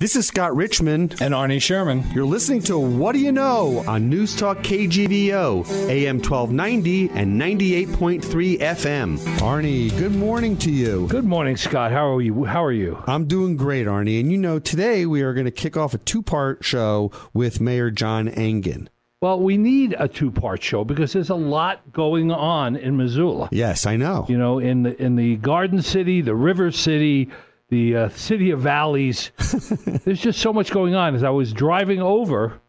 [0.00, 1.16] This is Scott Richmond.
[1.20, 2.02] And Arnie Sherman.
[2.14, 8.60] You're listening to What Do You Know on News Talk KGVO, AM 1290 and 98.3
[8.60, 9.18] FM.
[9.40, 11.06] Arnie, good morning to you.
[11.08, 11.92] Good morning, Scott.
[11.92, 12.44] How are you?
[12.44, 12.96] How are you?
[13.06, 14.18] I'm doing great, Arnie.
[14.18, 17.60] And you know, today we are going to kick off a two part show with
[17.60, 18.88] Mayor John Engen.
[19.20, 23.50] Well, we need a two-part show because there's a lot going on in Missoula.
[23.52, 24.24] Yes, I know.
[24.30, 27.28] You know, in the in the Garden City, the River City,
[27.70, 29.30] the uh, City of Valleys.
[30.04, 31.14] there's just so much going on.
[31.14, 32.60] As I was driving over,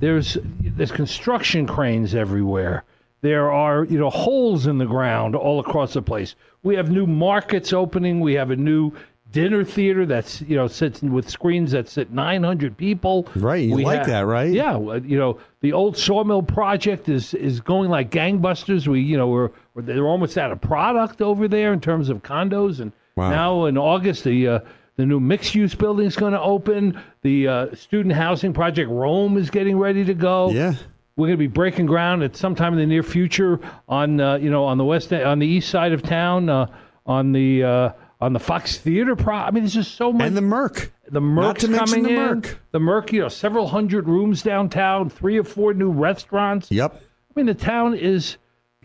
[0.00, 2.84] there's there's construction cranes everywhere.
[3.20, 6.34] There are you know holes in the ground all across the place.
[6.62, 8.20] We have new markets opening.
[8.20, 8.92] We have a new
[9.30, 13.28] dinner theater that's you know sits with screens that sit 900 people.
[13.34, 14.50] Right, you We like have- that, right?
[14.52, 18.86] Yeah, you know the old sawmill project is is going like gangbusters.
[18.86, 22.22] We you know we're, we're they're almost out of product over there in terms of
[22.22, 23.30] condos, and Wow.
[23.30, 24.60] now in August the uh,
[24.96, 27.00] the new mixed use building is going to open.
[27.22, 30.50] The uh, student housing project Rome is getting ready to go.
[30.50, 30.74] Yeah.
[31.16, 34.50] We're going to be breaking ground at sometime in the near future on uh, you
[34.50, 36.66] know on the west on the east side of town uh,
[37.06, 39.16] on the uh, on the Fox Theater.
[39.16, 40.26] Pro- I mean, there's just so much.
[40.26, 40.92] And the Merc.
[41.10, 42.44] The to coming the in.
[42.72, 46.70] The Merc, you know, several hundred rooms downtown, three or four new restaurants.
[46.70, 46.94] Yep.
[46.94, 48.36] I mean, the town is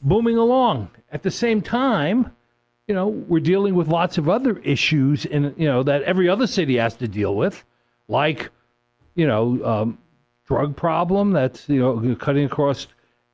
[0.02, 0.90] booming along.
[1.12, 2.32] At the same time,
[2.88, 6.48] you know, we're dealing with lots of other issues, in you know, that every other
[6.48, 7.64] city has to deal with,
[8.08, 8.50] like,
[9.16, 9.98] you know, um,
[10.46, 12.88] drug problem that's you know cutting across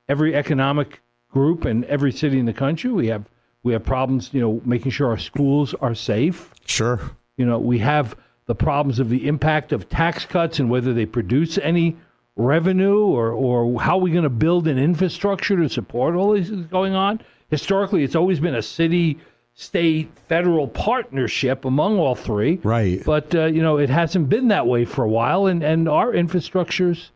[0.07, 2.91] every economic group and every city in the country.
[2.91, 3.25] We have
[3.63, 6.53] we have problems, you know, making sure our schools are safe.
[6.65, 6.99] Sure.
[7.37, 11.05] You know, we have the problems of the impact of tax cuts and whether they
[11.05, 11.97] produce any
[12.35, 16.49] revenue or, or how are we going to build an infrastructure to support all this
[16.49, 17.21] is going on.
[17.49, 19.19] Historically, it's always been a city,
[19.63, 22.59] state, federal partnership among all three.
[22.63, 23.03] Right.
[23.05, 26.13] But, uh, you know, it hasn't been that way for a while, and, and our
[26.13, 27.11] infrastructure's,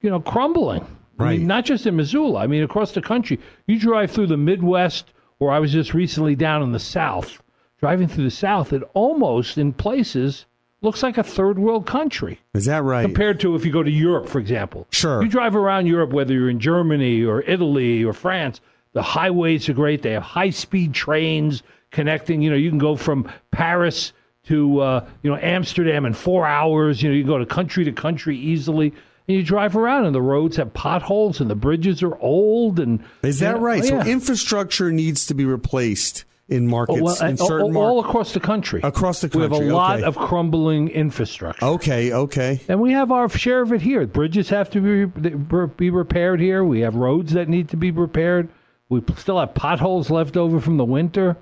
[0.00, 0.80] you know, crumbling.
[1.18, 1.38] I Right.
[1.40, 2.40] mean, not just in Missoula.
[2.40, 3.38] I mean, across the country.
[3.66, 7.42] You drive through the Midwest, or I was just recently down in the South.
[7.80, 10.46] Driving through the South, it almost, in places,
[10.80, 13.02] looks like a third world country Is that right?
[13.02, 14.86] compared to if you go to Europe, for example.
[14.90, 15.22] Sure.
[15.22, 18.60] You drive around Europe, whether you're in Germany or Italy or France,
[18.92, 20.02] the highways are great.
[20.02, 22.42] They have high speed trains connecting.
[22.42, 24.12] You know, you can go from Paris
[24.46, 27.02] to uh, you know Amsterdam in four hours.
[27.02, 28.92] You know, you can go to country to country easily.
[29.28, 32.80] And you drive around, and the roads have potholes, and the bridges are old.
[32.80, 33.84] And Is that you know, right?
[33.84, 34.02] yeah.
[34.02, 38.08] So infrastructure needs to be replaced in markets, well, in certain all, all markets.
[38.08, 38.80] across the country.
[38.82, 40.04] Across the country, we have a lot okay.
[40.04, 41.62] of crumbling infrastructure.
[41.62, 42.60] Okay, okay.
[42.68, 44.06] And we have our share of it here.
[44.06, 46.64] Bridges have to be be repaired here.
[46.64, 48.48] We have roads that need to be repaired.
[48.88, 51.36] We still have potholes left over from the winter.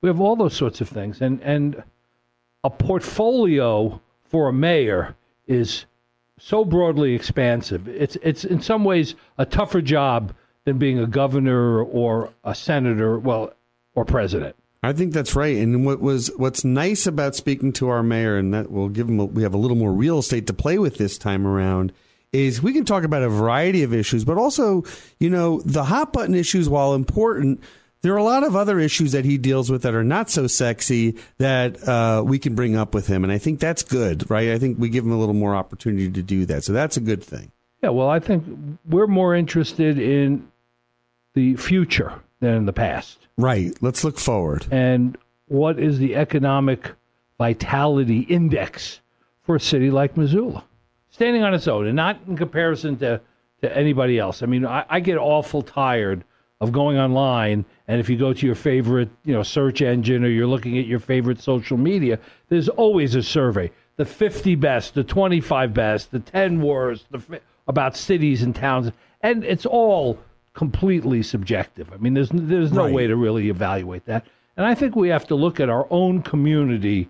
[0.00, 1.20] We have all those sorts of things.
[1.20, 1.82] And and
[2.64, 5.14] a portfolio for a mayor
[5.46, 5.86] is
[6.38, 7.88] so broadly expansive.
[7.88, 10.34] It's it's in some ways a tougher job
[10.64, 13.52] than being a governor or a senator, well,
[13.94, 14.56] or president.
[14.82, 15.56] I think that's right.
[15.56, 19.18] And what was what's nice about speaking to our mayor, and that we'll give him,
[19.20, 21.92] a, we have a little more real estate to play with this time around,
[22.44, 24.84] is we can talk about a variety of issues, but also,
[25.18, 27.60] you know, the hot button issues, while important,
[28.02, 30.46] there are a lot of other issues that he deals with that are not so
[30.46, 34.50] sexy that uh, we can bring up with him, and I think that's good, right?
[34.50, 37.00] I think we give him a little more opportunity to do that, so that's a
[37.00, 37.50] good thing.
[37.82, 38.44] Yeah, well, I think
[38.88, 40.46] we're more interested in
[41.34, 43.18] the future than in the past.
[43.36, 43.76] Right.
[43.80, 44.66] Let's look forward.
[44.70, 45.16] and
[45.48, 46.90] what is the economic
[47.38, 49.00] vitality index
[49.44, 50.64] for a city like Missoula,
[51.16, 53.18] standing on its own and not in comparison to,
[53.62, 54.42] to anybody else.
[54.42, 56.22] I mean, I, I get awful tired
[56.60, 60.28] of going online and if you go to your favorite you know search engine or
[60.28, 62.18] you're looking at your favorite social media,
[62.50, 63.70] there's always a survey.
[63.96, 68.92] The 50 best, the 25 best, the 10 worst, the about cities and towns,
[69.22, 70.18] and it's all
[70.52, 71.90] completely subjective.
[71.94, 72.92] I mean, there's there's no Right.
[72.92, 74.26] way to really evaluate that.
[74.58, 77.08] And I think we have to look at our own community,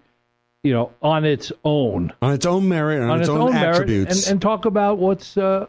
[0.67, 3.75] you know, on its own, On its own merit and on, on its, own, merit,
[3.77, 4.27] attributes.
[4.27, 5.67] and, and talk about what's, uh,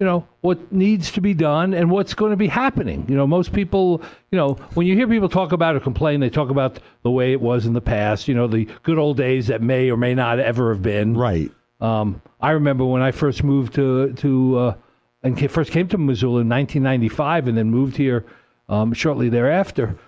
[0.00, 3.04] you know what needs to be done and what's going to be happening.
[3.06, 6.30] You know, most people, you know, when you hear people talk about or complain, they
[6.30, 8.26] talk about the way it was in the past.
[8.26, 11.16] You know, the good old days that may or may not ever have been.
[11.16, 11.50] Right.
[11.82, 14.74] Um, I remember when I first moved to to uh,
[15.22, 18.24] and first came to Missoula in 1995, and then moved here
[18.70, 19.98] um, shortly thereafter.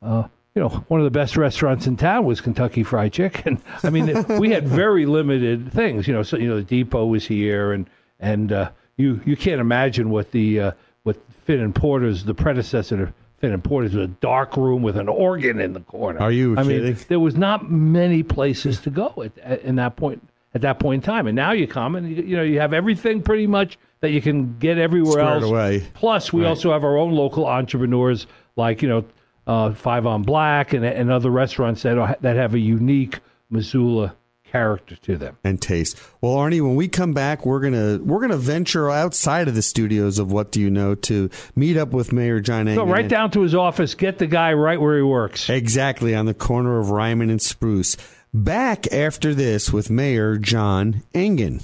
[0.00, 3.62] Uh, you know, one of the best restaurants in town was Kentucky Fried Chicken.
[3.84, 6.08] I mean, we had very limited things.
[6.08, 7.88] You know, so you know the Depot was here, and
[8.18, 10.70] and uh, you you can't imagine what the uh,
[11.04, 14.96] what Finn and Porter's the predecessor to Finn and Porter's was a dark room with
[14.96, 16.20] an organ in the corner.
[16.20, 16.82] Are you I kidding?
[16.84, 20.80] mean, there was not many places to go at, at in that point at that
[20.80, 23.46] point in time, and now you come and you, you know you have everything pretty
[23.46, 25.50] much that you can get everywhere Squared else.
[25.50, 25.86] away.
[25.94, 26.48] Plus, we Right.
[26.48, 28.26] also have our own local entrepreneurs
[28.56, 29.04] like you know
[29.46, 33.20] uh, Five on Black and and other restaurants that are, that have a unique
[33.50, 34.14] Missoula
[34.44, 35.36] character to them.
[35.44, 35.96] and taste.
[36.20, 40.18] Well, Arnie, when we come back, we're gonna we're gonna venture outside of the studios
[40.18, 42.88] of What Do You Know to meet up with Mayor John Go Engen.
[42.88, 45.48] right down to his office, get the guy right where he works.
[45.48, 47.96] Exactly on the corner of Ryman and Spruce.
[48.34, 51.60] Back after this with Mayor John Engen.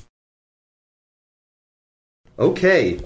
[2.38, 3.00] Okay,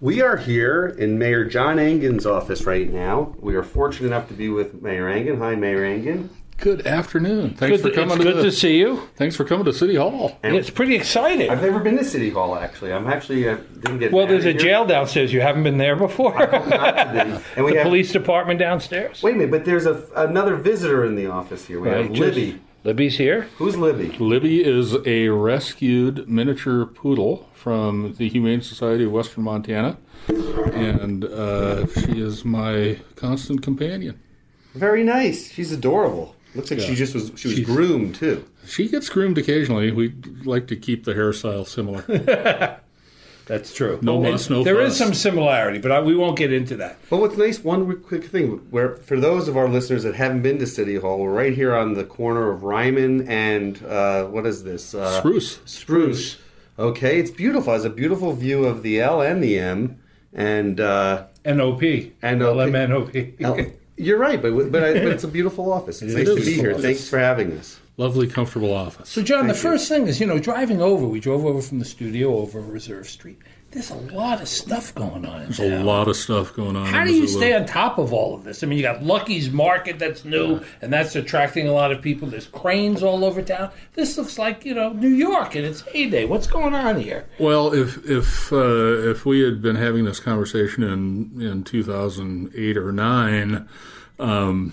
[0.00, 3.34] we are here in Mayor John Engen's office right now.
[3.40, 5.38] We are fortunate enough to be with Mayor Engen.
[5.38, 6.30] Hi, Mayor Engen.
[6.56, 7.54] Good afternoon.
[7.54, 9.08] Thanks Good for coming it's to good the, to see you.
[9.16, 10.38] Thanks for coming to City Hall.
[10.42, 11.48] And- it's pretty exciting.
[11.50, 12.92] I've never been to City Hall actually.
[12.92, 14.12] I'm actually uh, didn't get.
[14.12, 14.60] Well, there's a here.
[14.60, 15.32] jail downstairs.
[15.32, 16.34] You haven't been there before.
[16.38, 17.44] Not to be.
[17.56, 19.22] And we the have police department downstairs.
[19.22, 21.80] Wait a minute, but there's a another visitor in the office here.
[21.80, 22.60] We have Right, just- Libby.
[22.82, 23.42] Libby's here.
[23.58, 24.08] Who's Libby?
[24.18, 29.98] Libby is a rescued miniature poodle from the Humane Society of Western Montana,
[30.28, 34.18] and uh, she is my constant companion.
[34.74, 35.50] Very nice.
[35.52, 36.36] She's adorable.
[36.54, 37.30] Looks like she just was.
[37.36, 38.44] She was She's- groomed too.
[38.66, 39.90] She gets groomed occasionally.
[39.92, 42.02] We like to keep the hairstyle similar.
[43.50, 43.98] That's true.
[44.00, 44.98] No muss, no There is fuss.
[44.98, 46.98] some similarity, but I, we won't get into that.
[47.10, 50.60] Well, what's nice, one quick thing, where for those of our listeners that haven't been
[50.60, 54.62] to City Hall, we're right here on the corner of Ryman and uh, what is
[54.62, 54.94] this?
[54.94, 55.58] Uh, Spruce.
[55.64, 56.38] Spruce.
[56.78, 57.72] Okay, it's beautiful.
[57.72, 59.98] It has a beautiful view of the L and the M,
[60.32, 61.82] and uh, NOP.
[61.82, 62.12] NOP.
[62.22, 63.40] LMNOP.
[63.40, 66.02] L- you're right, but but, I, but it's a beautiful office.
[66.02, 66.70] It's nice to be here.
[66.70, 66.82] office.
[66.82, 67.79] Thanks for having us.
[68.00, 69.10] Lovely, comfortable office.
[69.10, 69.60] So, John, the you.
[69.60, 73.06] first thing is, you know, driving over, we drove over from the studio over Reserve
[73.06, 73.38] Street.
[73.72, 76.86] There's a lot of stuff going on in There's a lot of stuff going on.
[76.86, 77.44] How in do you Missoula.
[77.44, 78.64] stay on top of all of this?
[78.64, 82.26] I mean, you got Lucky's Market that's new, and that's attracting a lot of people.
[82.26, 83.70] There's cranes all over town.
[83.92, 86.24] This looks like, you know, New York in its heyday.
[86.24, 87.28] What's going on here?
[87.38, 92.92] Well, if if uh, if we had been having this conversation in in 2008 or
[92.92, 93.68] nine,
[94.18, 94.72] um,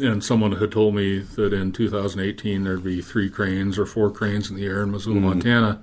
[0.00, 4.50] and someone had told me that in 2018 there'd be three cranes or four cranes
[4.50, 5.82] in the air in Missoula, Montana,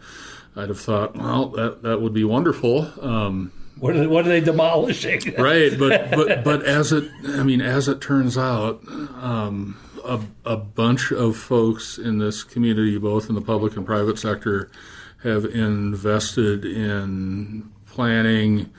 [0.56, 2.92] I'd have thought, well, that that would be wonderful.
[3.02, 5.22] Um, What are, what are they demolishing?
[5.38, 8.82] right but but but as it i mean as it turns out
[9.22, 14.18] um, a, a bunch of folks in this community both in the public and private
[14.18, 14.72] sector
[15.24, 18.72] have invested in planning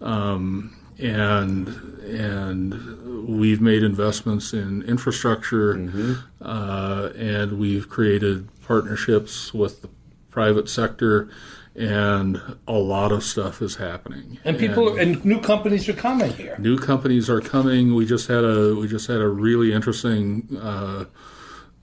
[0.00, 1.68] um, and
[2.04, 9.88] and we've made investments in infrastructure uh, and we've created partnerships with the
[10.30, 11.28] private sector
[11.74, 16.56] and a lot of stuff is happening And people and new companies are coming here.
[16.58, 17.94] new companies are coming.
[17.94, 21.04] We just had a we just had a really interesting uh,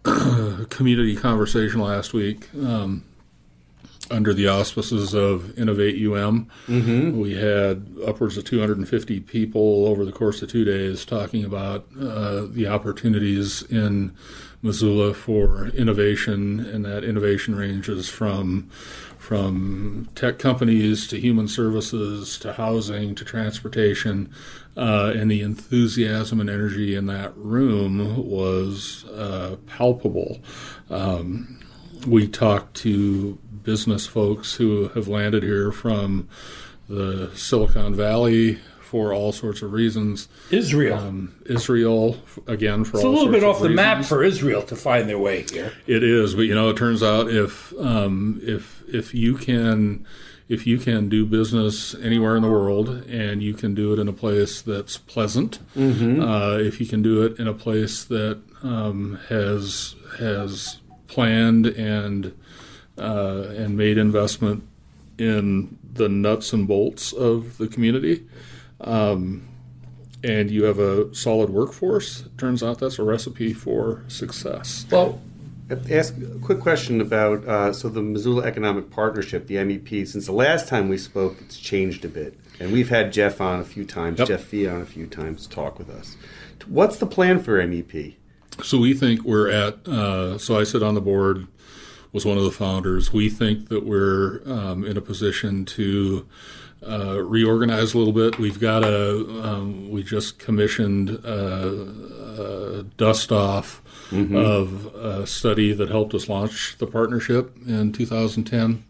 [0.70, 3.04] community conversation last week um,
[4.12, 6.50] under the auspices of Innovate UM.
[6.68, 7.20] Mm-hmm.
[7.20, 12.46] We had upwards of 250 people over the course of two days talking about uh,
[12.46, 14.16] the opportunities in
[14.62, 18.70] Missoula for innovation, and that innovation ranges from
[19.18, 24.30] from tech companies to human services to housing to transportation,
[24.76, 30.42] uh, and the enthusiasm and energy in that room was uh, palpable.
[30.90, 31.60] Um,
[32.06, 36.28] we talked to business folks who have landed here from
[36.90, 38.60] the Silicon Valley
[38.94, 40.28] for all sorts of reasons.
[40.52, 41.00] Israel.
[41.00, 45.10] Um, Israel, again, for it's a little bit off the map for Israel to find
[45.10, 45.74] their way here.
[45.88, 50.06] It is, but you know, it turns out if um, if if you can
[50.48, 54.08] if you can do business anywhere in the world and you can do it in
[54.08, 55.58] a place that's pleasant,
[56.22, 62.38] uh, if you can do it in a place that um, has has planned and
[62.98, 64.64] uh, and made investment
[65.18, 68.26] in the nuts and bolts of the community.
[68.82, 69.48] Um,
[70.24, 74.86] and you have a solid workforce, it turns out that's a recipe for success.
[74.90, 75.22] Well,
[75.90, 80.08] ask a quick question about uh, so the Missoula Economic Partnership, the MEP.
[80.08, 83.60] Since the last time we spoke, it's changed a bit, and we've had Jeff on
[83.60, 84.28] a few times, Yep.
[84.30, 86.16] Jeff Fee on a few times to talk with us.
[86.68, 88.16] What's the plan for MEP?
[88.64, 89.86] So we think we're at.
[89.88, 91.48] Uh, so I sit on the board,
[92.14, 93.12] was one of the founders.
[93.12, 96.26] We think that we're um, in a position to
[96.88, 98.38] uh, reorganize a little bit.
[98.40, 99.20] We've got a.
[99.44, 103.82] Um, we just commissioned a, a dust off
[104.38, 108.84] of a study that helped us launch the partnership in 2010.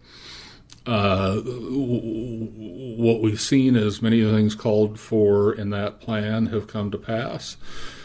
[0.86, 2.50] Uh, w-
[2.98, 6.92] what we've seen is many of the things called for in that plan have come
[6.92, 7.56] to pass.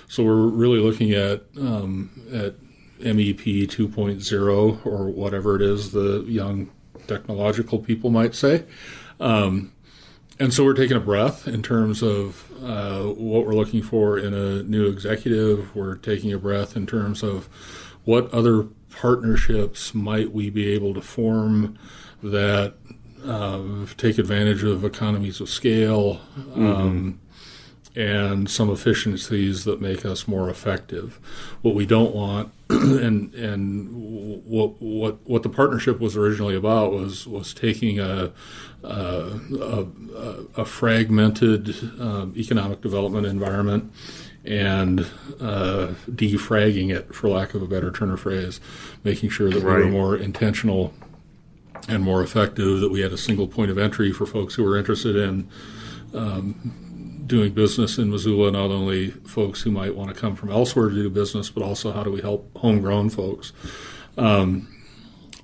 [0.07, 2.55] So we're really looking at um, at
[3.00, 6.71] MEP 2.0 or whatever it is the young
[7.07, 8.64] technological people might say.
[9.21, 9.73] Um,
[10.40, 14.35] and so we're taking a breath in terms of uh, what we're looking for in
[14.35, 15.75] a new executive.
[15.75, 17.49] We're taking a breath in terms of
[18.05, 21.78] what other partnerships might we be able to form
[22.23, 22.75] that
[23.25, 26.21] uh, take advantage of economies of scale
[26.55, 27.21] um,
[27.97, 31.19] and some efficiencies that make us more effective.
[31.62, 33.89] What we don't want, and and
[34.45, 38.31] what what what the partnership was originally about was was taking a
[38.85, 39.87] a, a,
[40.57, 43.93] a fragmented um, economic development environment
[44.45, 45.01] and
[45.41, 48.61] uh, defragging it, for lack of a better turn of phrase,
[49.05, 50.95] making sure that we were more intentional
[51.89, 54.77] and more effective, that we had a single point of entry for folks who were
[54.77, 55.49] interested in
[56.15, 56.88] um,
[57.28, 60.94] doing business in Missoula, not only folks who might want to come from elsewhere to
[60.94, 63.52] do business, but also how do we help homegrown folks.
[64.16, 64.75] Um,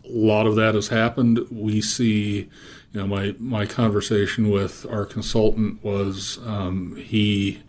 [0.04, 1.46] a lot of that has happened.
[1.50, 2.50] We see,
[2.92, 7.62] you know, my my conversation with our consultant was um, he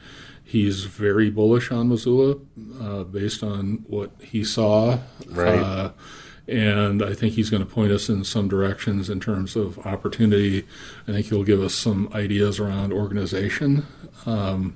[0.43, 2.37] he's very bullish on Missoula
[2.81, 4.99] uh, based on what he saw.
[5.27, 5.59] Right.
[5.59, 5.91] Uh,
[6.47, 10.65] and I think he's going to point us in some directions in terms of opportunity.
[11.07, 13.85] I think he'll give us some ideas around organization.
[14.25, 14.75] Um,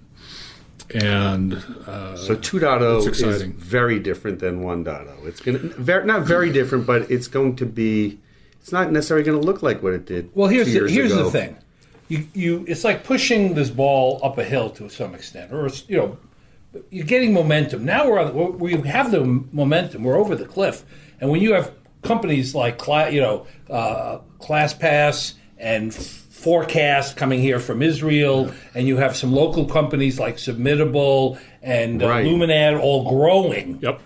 [0.94, 1.54] and
[1.86, 3.54] uh, So 2.0 It's is exciting.
[3.54, 5.28] very different than 1.0.
[5.28, 8.20] It's going to very not very different, but it's going to be.
[8.60, 10.32] It's not necessarily going to look like what it did.
[10.34, 11.26] Well, here's two the, here's ago.
[11.26, 11.58] the thing.
[12.08, 15.88] You you it's like pushing this ball up a hill to some extent, or it's,
[15.88, 16.18] you know,
[16.90, 17.86] you're getting momentum.
[17.86, 18.58] Now we're on.
[18.58, 20.04] We have the momentum.
[20.04, 20.84] We're over the cliff,
[21.20, 21.72] and when you have
[22.02, 28.96] companies like Cla- you know uh, ClassPass and Forecast coming here from Israel, and you
[28.98, 32.26] have some local companies like Submittable and uh, Right.
[32.26, 34.00] LumenAd all growing yep.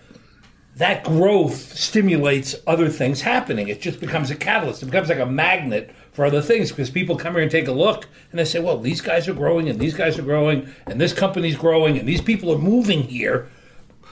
[0.77, 3.67] that growth stimulates other things happening.
[3.67, 4.82] It just becomes a catalyst.
[4.82, 7.72] It becomes like a magnet for other things because people come here and take a
[7.72, 11.00] look and they say, well, these guys are growing and these guys are growing and
[11.00, 13.48] this company's growing and these people are moving here.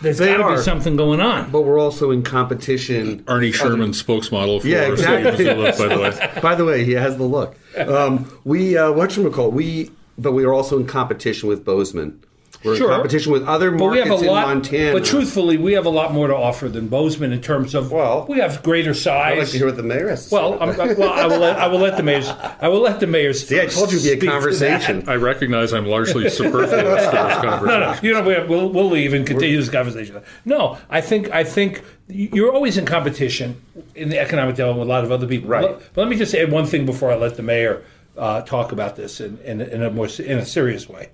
[0.01, 0.55] There's They got to are.
[0.55, 1.51] be something going on.
[1.51, 3.24] But we're also in competition.
[3.25, 5.46] Arnie Sherman, spokesmodel for Yeah, exactly.
[5.46, 6.31] state by the way.
[6.41, 7.55] By the way, he has the look.
[7.77, 12.24] Um, we uh, what you call we, but we are also in competition with Bozeman.
[12.63, 12.89] We're Sure.
[12.91, 14.44] in competition with other But we markets have a lot.
[14.44, 14.94] in Montana.
[14.94, 18.25] But truthfully, we have a lot more to offer than Bozeman in terms of Well,
[18.30, 19.34] we have greater size.
[19.34, 20.36] I'd like to hear what the mayor has to say.
[20.36, 20.98] well, about I'm, that.
[20.98, 22.30] well, I will let I will let the mayors.
[22.30, 23.48] I will let the mayors.
[23.48, 25.03] See, I told you it'd be a conversation.
[25.08, 27.06] I recognize I'm largely superfluous to this
[27.41, 27.68] conversation.
[27.72, 30.22] No, no, you know, we- we'll we'll leave and continue this conversation.
[30.46, 33.60] No, I think I think you're always in competition
[33.96, 35.50] in the economic development with a lot of other people.
[35.50, 35.62] Right.
[35.62, 37.82] But, but let me just add one thing before I let the mayor
[38.18, 41.10] uh, talk about this in, in, in a more in a serious way.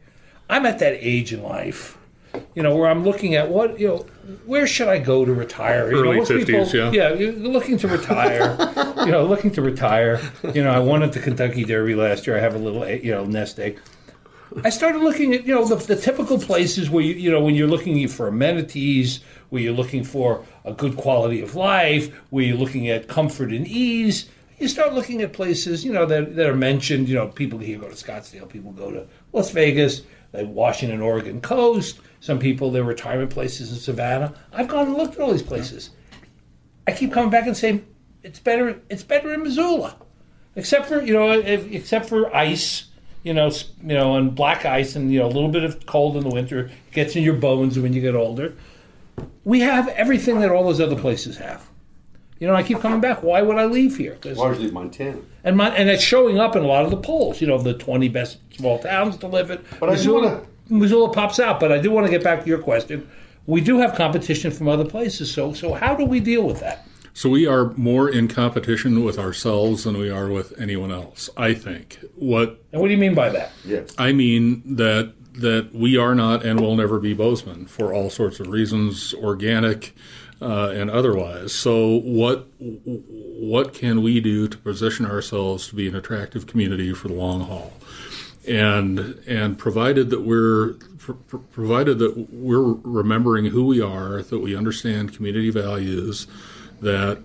[0.50, 1.98] I'm at that age in life,
[2.56, 4.06] you know, where I'm looking at what you know,
[4.46, 5.92] where should I go to retire?
[5.92, 7.14] You Early 50s, yeah.
[7.14, 8.56] yeah, looking to retire.
[9.06, 10.22] you know, looking to retire.
[10.54, 12.38] You know, I won at the Kentucky Derby last year.
[12.38, 13.80] I have a little, eh, you know, nest egg.
[14.64, 17.56] I started looking at you know the, the typical places where you you know when
[17.56, 22.58] you're looking for amenities, where you're looking for a good quality of life, where you're
[22.58, 24.30] looking at comfort and ease.
[24.58, 27.08] You start looking at places you know that, that are mentioned.
[27.10, 30.02] You know, people here go to Scottsdale, people go to Las Vegas,
[30.46, 32.00] Washington, Oregon coast.
[32.20, 34.34] Some people their retirement places in Savannah.
[34.52, 35.92] I've gone and looked at all these places.
[36.88, 37.86] I keep coming back and saying
[38.24, 38.80] it's better.
[38.90, 39.98] It's better in Missoula,
[40.56, 42.86] except for you know, if, except for ice.
[43.24, 43.52] You know,
[43.82, 46.30] you know, and black ice, and you know, a little bit of cold in the
[46.30, 48.56] winter gets in your bones when you get older.
[49.44, 51.68] We have everything that all those other places have.
[52.40, 53.24] You know, I keep coming back.
[53.24, 54.18] Why would I leave here?
[54.22, 55.18] 'Cause- largely Montana.
[55.44, 57.42] and my, and it's showing up in a lot of the polls.
[57.42, 59.60] You know, the twenty best small towns to live in.
[59.80, 61.60] But I do Missoula, wanna- Missoula pops out.
[61.60, 63.08] But I do want to get back to your question.
[63.46, 65.32] We do have competition from other places.
[65.32, 66.86] So so how do we deal with that?
[67.14, 71.32] So we are more in competition with ourselves than we are with anyone else.
[71.36, 71.98] I think.
[72.16, 73.52] What And what do you mean by that?
[73.66, 73.96] Yes.
[73.98, 78.40] I mean that that we are not and will never be Bozeman for all sorts
[78.40, 79.14] of reasons.
[79.24, 79.96] Organic,
[80.42, 81.54] uh, and otherwise.
[81.54, 87.08] So what what can we do to position ourselves to be an attractive community for
[87.08, 87.74] the long haul?
[88.48, 94.56] And and provided that we're pr- provided that we're remembering who we are, that we
[94.56, 96.28] understand community values,
[96.82, 97.22] that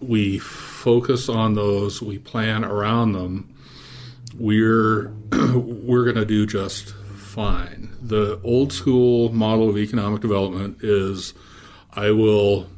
[0.00, 3.54] we focus on those, we plan around them,
[4.36, 5.08] we're
[5.54, 7.90] we're going to do just fine.
[8.00, 11.34] The old school model of economic development is
[11.96, 12.68] I will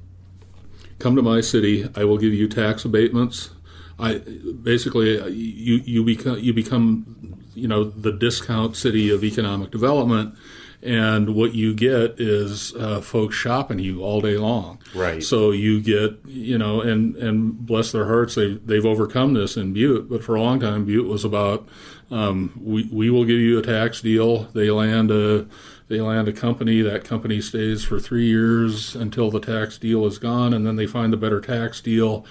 [0.99, 3.51] come to my city, I will give you tax abatements.
[3.99, 10.37] I basically you you become you become you know the discount city of economic development
[10.83, 14.79] and what you get is uh, folks shopping you all day long.
[14.95, 15.23] Right.
[15.23, 19.73] So you get, you know, and and bless their hearts, they they've overcome this in
[19.73, 20.09] Butte.
[20.09, 21.67] But for a long time, Butte was about
[22.11, 24.45] um, we we will give you a tax deal.
[24.53, 25.47] They land a
[25.89, 26.83] they land a company.
[26.83, 30.87] That company stays for three years until the tax deal is gone, and then they
[30.87, 32.25] find a better tax deal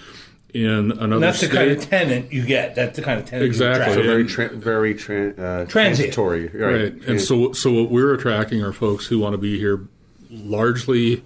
[0.53, 1.51] in another And that's state.
[1.51, 2.75] the kind of tenant you get.
[2.75, 3.93] That's the kind of tenant you Exactly.
[3.93, 5.71] So very tra- very tra- uh, Transient.
[6.13, 9.85] transitory, right and so so what we're attracting are folks who want to be here
[10.31, 11.23] largely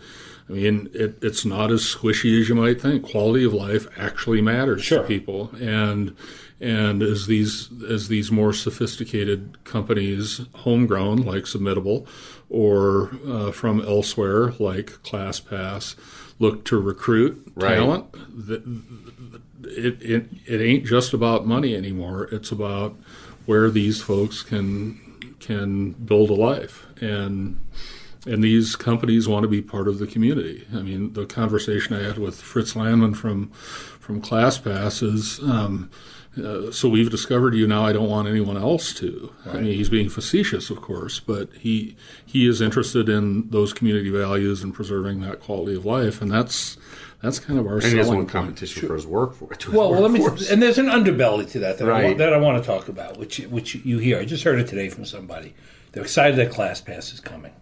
[0.49, 4.41] i mean it, it's not as squishy as you might think quality of life actually
[4.41, 5.01] matters Sure.
[5.01, 6.15] to people and
[6.61, 12.05] and as these as these more sophisticated companies homegrown like submittable
[12.49, 15.95] or uh, from elsewhere like classpass
[16.39, 17.75] look to recruit Right.
[17.75, 18.05] talent
[19.63, 22.27] it, it it ain't just about money anymore.
[22.31, 22.95] It's about
[23.45, 24.99] where these folks can
[25.39, 27.59] can build a life and
[28.25, 30.67] and these companies want to be part of the community.
[30.73, 33.49] I mean, the conversation I had with Fritz Lanman from
[33.99, 35.39] from ClassPass is.
[35.39, 35.89] Um,
[36.37, 37.85] uh, so we've discovered you now.
[37.85, 39.33] I don't want anyone else to.
[39.45, 41.95] I mean, he's being facetious, of course, but he
[42.25, 46.77] he is interested in those community values and preserving that quality of life, and that's
[47.21, 48.45] that's kind of our and he doesn't selling want point.
[48.45, 49.57] competition for his workforce.
[49.57, 50.23] to his Well, well, let me.
[50.49, 52.03] And there's an underbelly to that that, I, Right.
[52.05, 54.19] want, that I want to talk about, which which you hear.
[54.19, 55.53] I just heard it today from somebody.
[55.91, 57.53] They're excited that ClassPass is coming.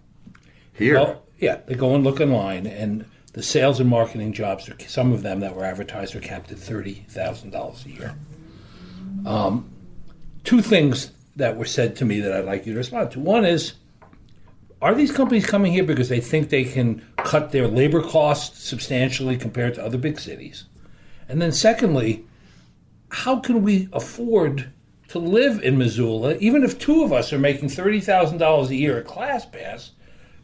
[0.74, 0.96] here.
[0.96, 5.12] Well, yeah, they go and look online, and the sales and marketing jobs are some
[5.14, 8.16] of them that were advertised are capped at thirty thousand dollars a year.
[9.26, 9.70] Um,
[10.44, 13.20] two things that were said to me that I'd like you to respond to.
[13.20, 13.74] One is,
[14.82, 19.38] are these companies coming here because they think they can cut their labor costs substantially
[19.38, 20.66] compared to other big cities?
[21.30, 22.26] And then, secondly,
[23.10, 24.72] how can we afford
[25.10, 28.76] to live in Missoula, even if two of us are making thirty thousand dollars a
[28.76, 29.92] year at ClassPass?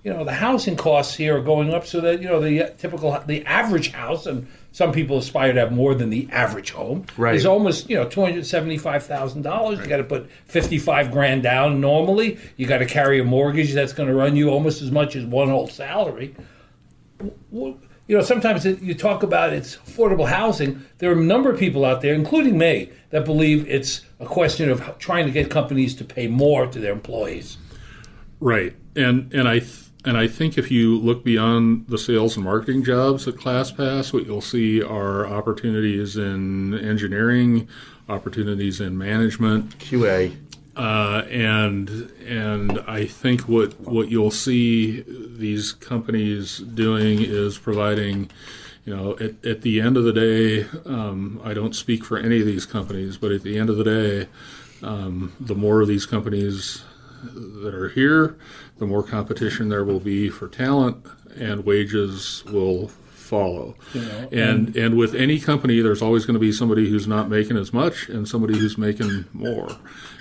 [0.03, 3.17] You know, the housing costs here are going up, so that you know the typical,
[3.25, 7.35] the average house, and some people aspire to have more than the average home, Right.
[7.35, 9.79] is almost you know two hundred seventy-five thousand dollars.
[9.79, 12.37] You got to put fifty-five grand down normally.
[12.57, 15.23] You got to carry a mortgage that's going to run you almost as much as
[15.23, 16.35] one whole salary
[18.07, 20.83] you know, sometimes it, you talk about it's affordable housing.
[20.97, 24.69] There are a number of people out there, including me, that believe it's a question
[24.69, 27.57] of trying to get companies to pay more to their employees.
[28.39, 32.43] Right, and and I th- and I think if you look beyond the sales and
[32.43, 37.67] marketing jobs at ClassPass, what you'll see are opportunities in engineering,
[38.09, 40.35] opportunities in management, QA.
[40.75, 48.29] uh, and and I think what what you'll see these companies doing is providing.
[48.85, 52.41] You know, at, at the end of the day, um, I don't speak for any
[52.41, 54.27] of these companies, but at the end of the day,
[54.85, 56.83] um, the more of these companies
[57.23, 58.35] that are here,
[58.77, 61.05] the more competition there will be for talent,
[61.35, 62.91] and wages will
[63.33, 63.75] follow.
[64.31, 67.73] and and with any company, there's always going to be somebody who's not making as
[67.73, 69.69] much and somebody who's making more.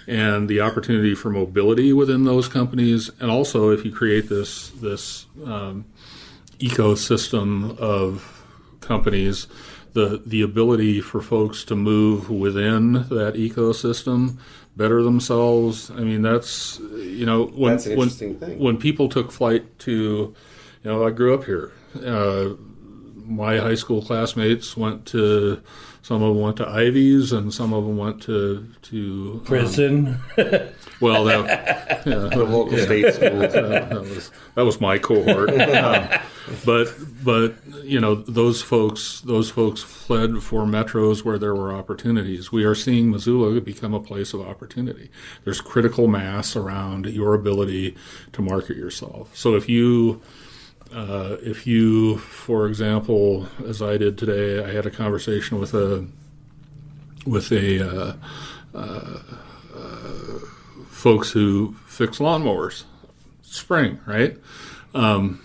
[0.07, 5.27] And the opportunity for mobility within those companies, and also if you create this this
[5.45, 5.85] um,
[6.59, 8.43] ecosystem of
[8.81, 9.47] companies,
[9.93, 14.39] the the ability for folks to move within that ecosystem,
[14.77, 15.91] better themselves.
[15.91, 18.59] I mean, that's you know when That's an when, thing.
[18.59, 21.73] when people took flight to, you know, I grew up here.
[21.97, 22.55] Uh,
[23.25, 25.63] my high school classmates went to
[26.03, 30.19] some of them went to Ivy's and some of them went to to um, Prison.
[31.01, 33.39] well, that, yeah, The local state school.
[33.39, 35.51] that, that was that was my cohort.
[35.73, 36.09] Um,
[36.65, 36.93] but
[37.25, 37.55] but
[37.85, 42.51] you know those folks those folks fled for metros where there were opportunities.
[42.51, 45.11] We are seeing Missoula become a place of opportunity.
[45.45, 47.97] There's critical mass around your ability
[48.33, 49.37] to market yourself.
[49.37, 50.21] So if you
[50.93, 56.07] uh, if you, for example, as I did today, I had a conversation with a
[57.27, 58.15] with a uh,
[58.75, 59.19] uh,
[60.89, 62.85] folks who fix lawnmowers,
[63.43, 64.37] spring, right?
[64.95, 65.41] Um,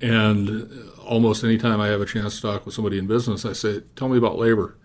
[0.00, 3.82] and almost anytime I have a chance to talk with somebody in business, I say,
[3.96, 4.76] "Tell me about labor."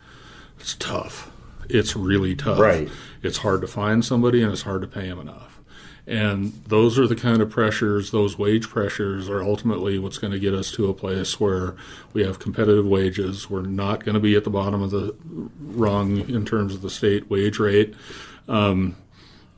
[0.59, 1.31] It's tough.
[1.69, 2.59] It's really tough.
[2.59, 2.89] Right.
[3.21, 5.56] It's hard to find somebody, and it's hard to pay them enough.
[6.07, 10.39] And those are the kind of pressures, those wage pressures are ultimately what's going to
[10.39, 11.75] get us to a place where
[12.13, 13.49] we have competitive wages.
[13.49, 15.13] We're not going to be at the bottom of the
[15.59, 17.93] rung in terms of the state wage rate.
[18.47, 18.95] Um,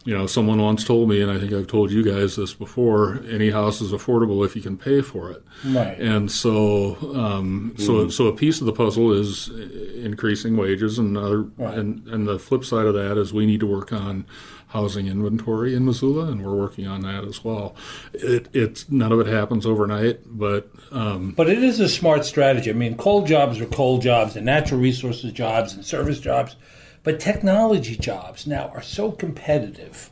[0.05, 3.21] you know, someone once told me, and I think I've told you guys this before:
[3.29, 5.43] any house is affordable if you can pay for it.
[5.63, 5.99] Right.
[5.99, 9.49] And so, um, so, so a piece of the puzzle is
[9.95, 11.77] increasing wages, and other, Right.
[11.77, 14.25] and and the flip side of that is we need to work on
[14.69, 17.75] housing inventory in Missoula, and we're working on that as well.
[18.13, 22.69] It, it's none of it happens overnight, but um, But it is a smart strategy.
[22.69, 26.55] I mean, coal jobs are coal jobs, and natural resources jobs, and service jobs.
[27.03, 30.11] But technology jobs now are so competitive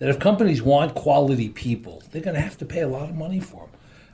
[0.00, 3.14] that if companies want quality people, they're going to have to pay a lot of
[3.14, 3.68] money for them.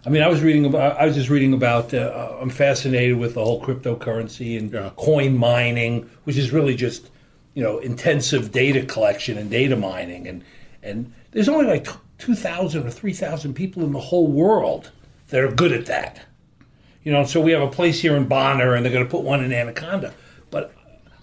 [0.06, 0.98] I mean, I was reading about.
[0.98, 1.92] I was just reading about.
[1.92, 4.90] Uh, I'm fascinated with the whole cryptocurrency and Yeah.
[4.96, 7.10] coin mining, which is really just
[7.54, 10.44] you know intensive data collection and data mining, and
[10.82, 14.90] and there's only like two thousand or three thousand people in the whole world
[15.28, 16.20] that are good at that.
[17.02, 19.22] You know, so we have a place here in Bonner, and they're going to put
[19.22, 20.12] one in Anaconda.
[20.50, 20.74] But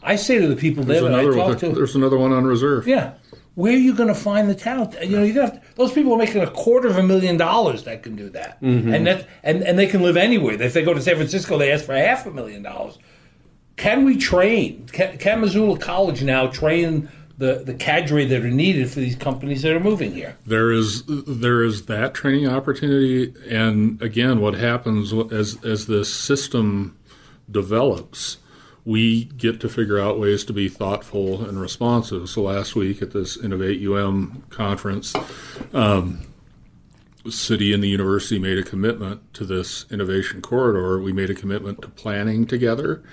[0.01, 2.17] I say to the people there there's that I another talk one, to, there's another
[2.17, 2.87] one on reserve.
[2.87, 3.13] yeah,
[3.55, 4.95] where are you going to find the talent?
[5.01, 8.03] You know, you have those people are making a quarter of a million dollars that
[8.03, 8.93] can do that, mm-hmm.
[8.93, 10.61] and that and and they can live anywhere.
[10.61, 12.97] If they go to San Francisco, they ask for half a million dollars.
[13.77, 14.87] Can we train?
[14.91, 19.61] Can, can Missoula College now train the the cadre that are needed for these companies
[19.61, 20.35] that are moving here?
[20.45, 26.97] there is there is that training opportunity and again what happens as as this system
[27.49, 28.37] develops
[28.83, 33.11] we get to figure out ways to be thoughtful and responsive so last week at
[33.11, 35.13] this innovate um conference
[35.73, 36.21] um,
[37.29, 41.81] city and the university made a commitment to this innovation corridor we made a commitment
[41.81, 43.03] to planning together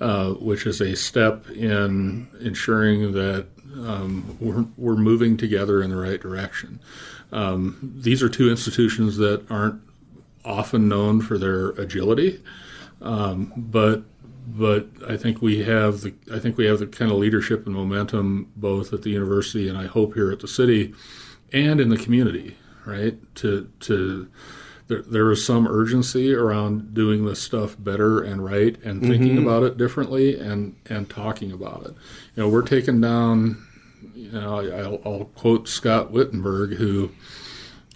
[0.00, 5.96] uh, which is a step in ensuring that um, we're, we're moving together in the
[5.96, 6.80] right direction.
[7.32, 9.80] Um, these are two institutions that aren't
[10.44, 12.42] often known for their agility,
[13.00, 14.02] um, but
[14.46, 17.74] but I think we have the I think we have the kind of leadership and
[17.74, 20.92] momentum both at the university and I hope here at the city
[21.52, 23.16] and in the community, right?
[23.36, 24.28] To to
[24.90, 29.62] there, there is some urgency around doing this stuff better and right and thinking about
[29.62, 31.94] it differently and and talking about it.
[32.36, 33.66] You know, we're taking down.
[34.14, 37.10] You know, I- I'll, I'll quote Scott Whittenburg, who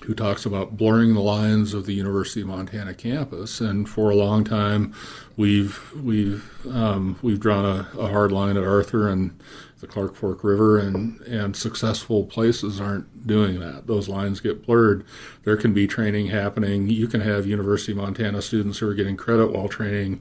[0.04, 3.59] who talks about blurring the lines of the University of Montana campus.
[3.61, 4.94] And for a long time,
[5.37, 9.38] we've we've um, we've drawn a, a hard line at Arthur and
[9.87, 13.87] the Clark Fork River, and and successful places aren't doing that.
[13.87, 15.05] Those lines get blurred.
[15.44, 16.88] There can be training happening.
[16.88, 20.20] You can have University of Montana students who are getting credit while training.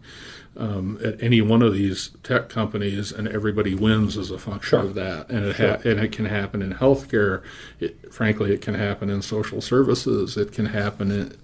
[0.55, 4.93] Um, at any one of these tech companies, and everybody wins as a function of
[4.93, 5.31] that.
[5.31, 7.41] And it ha- and it can happen in healthcare.
[7.79, 10.37] It, frankly, it can happen in social services.
[10.37, 11.37] It can happen in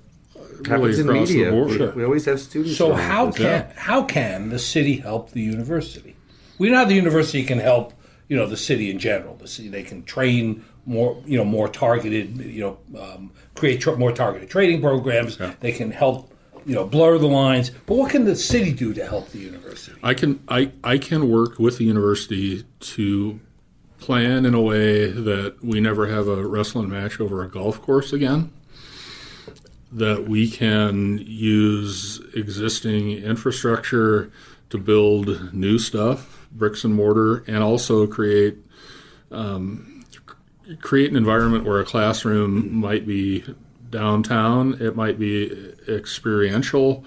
[0.67, 1.45] really Happens in across media.
[1.45, 1.79] the board.
[1.79, 2.77] We, we always have students.
[2.77, 3.37] So how us.
[3.37, 6.15] can how can the city help the university?
[6.59, 7.93] We know how the university can help,
[8.29, 9.35] you know, the city in general.
[9.35, 13.95] The city they can train more, you know, more targeted, you know, um, create tr-
[13.95, 15.37] more targeted training programs.
[15.59, 16.33] They can help,
[16.65, 17.71] you know, blur the lines.
[17.87, 19.99] But what can the city do to help the university?
[20.03, 23.39] I can I, I can work with the university to
[23.99, 28.13] plan in a way that we never have a wrestling match over a golf course
[28.13, 28.51] again.
[29.91, 34.31] That we can use existing infrastructure
[34.69, 38.57] to build new stuff, bricks and mortar, and also create
[39.31, 40.05] um,
[40.81, 43.43] create an environment where a classroom might be
[43.89, 47.03] downtown, it might be experiential.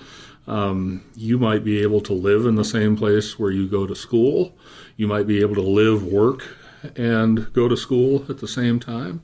[0.47, 3.95] Um, you might be able to live in the same place where you go to
[3.95, 4.57] school.
[4.97, 6.49] You might be able to live, work,
[6.97, 9.23] and go to school at the same time.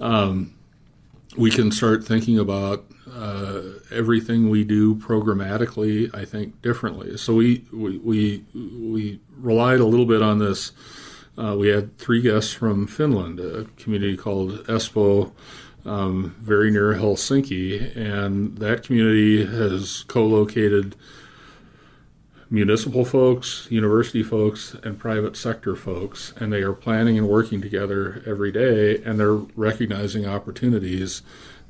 [0.00, 0.54] Um,
[1.36, 6.14] we can start thinking about uh, everything we do programmatically.
[6.14, 7.16] I think differently.
[7.16, 10.72] So we we we, we relied a little bit on this.
[11.36, 15.32] Uh, we had three guests from Finland, a community called Espoo,
[15.86, 20.94] um, very near Helsinki, and that community has co-located
[22.52, 28.22] municipal folks, university folks, and private sector folks, and they are planning and working together
[28.26, 31.22] every day, and they're recognizing opportunities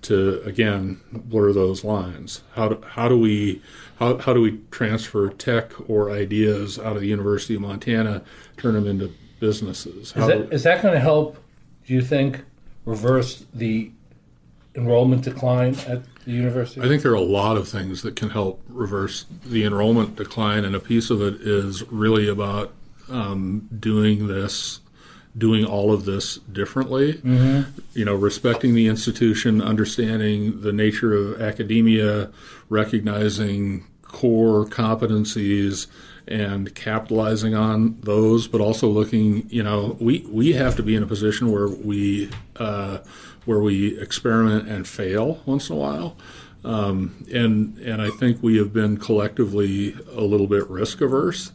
[0.02, 2.42] to again blur those lines.
[2.54, 3.62] How do, how do we
[4.00, 8.22] how, how do we transfer tech or ideas out of the University of Montana,
[8.56, 10.10] turn them into businesses?
[10.10, 11.38] How Is do- that, is that going to help?
[11.86, 12.42] Do you think
[12.84, 13.92] reverse the
[14.74, 16.80] enrollment decline at the university?
[16.80, 20.64] I think there are a lot of things that can help reverse the enrollment decline,
[20.64, 22.72] and a piece of it is really about
[23.10, 24.80] um, doing this,
[25.36, 27.14] doing all of this differently.
[27.14, 27.80] Mm-hmm.
[27.94, 32.30] You know, respecting the institution, understanding the nature of academia,
[32.68, 35.86] recognizing core competencies
[36.28, 41.02] and capitalizing on those, but also looking, you know, we, we have to be in
[41.02, 42.98] a position where we uh,
[43.44, 46.16] where we experiment and fail once in a while.
[46.64, 51.52] Um, and and I think we have been collectively a little bit risk averse.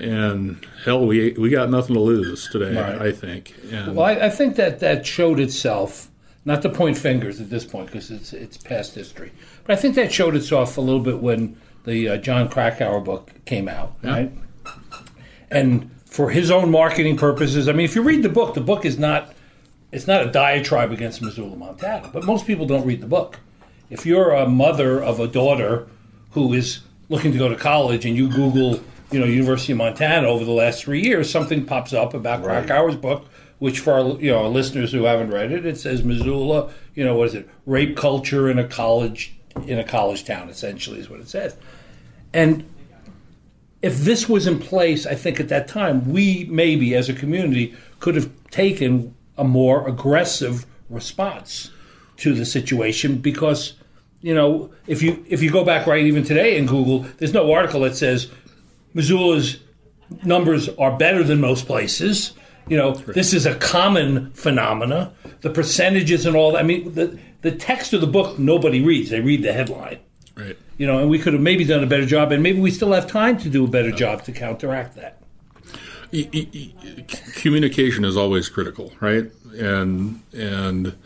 [0.00, 2.74] And hell, we we got nothing to lose today.
[2.74, 3.00] Right.
[3.00, 3.54] I think.
[3.70, 6.08] And well, I, I, think that that showed itself.
[6.44, 9.32] Not to point fingers at this point because it's it's past history,
[9.64, 13.32] but I think that showed itself a little bit when the uh, Jon Krakauer book
[13.44, 14.10] came out, yeah.
[14.10, 14.32] right?
[15.50, 18.84] And for his own marketing purposes, I mean, if you read the book, the book
[18.84, 19.34] is not
[19.90, 23.40] it's not a diatribe against Missoula, Montana, but most people don't read the book.
[23.90, 25.88] If you're a mother of a daughter
[26.32, 30.26] who is looking to go to college and you Google, you know, University of Montana
[30.26, 32.66] over the last three years, something pops up about right.
[32.66, 33.26] Krakauer's book,
[33.58, 37.04] which for our, you know our listeners who haven't read it, it says Missoula, you
[37.04, 39.34] know, what is it, rape culture in a college
[39.66, 41.56] in a college town, essentially is what it says.
[42.32, 42.68] And
[43.80, 47.74] if this was in place, I think at that time we maybe as a community
[48.00, 51.70] could have taken a more aggressive response
[52.16, 53.74] to the situation because
[54.20, 57.52] you know if you if you go back right even today in Google, there's no
[57.52, 58.30] article that says
[58.94, 59.58] Missoula's
[60.24, 62.32] numbers are better than most places.
[62.68, 63.06] You know, right.
[63.14, 65.12] this is a common phenomena.
[65.40, 66.58] The percentages and all that.
[66.58, 70.00] I mean, the the text of the book nobody reads; they read the headline.
[70.34, 70.56] Right.
[70.76, 72.92] You know, and we could have maybe done a better job, and maybe we still
[72.92, 75.20] have time to do a better job to counteract that.
[77.34, 79.30] Communication is always critical, right?
[79.58, 80.96] and and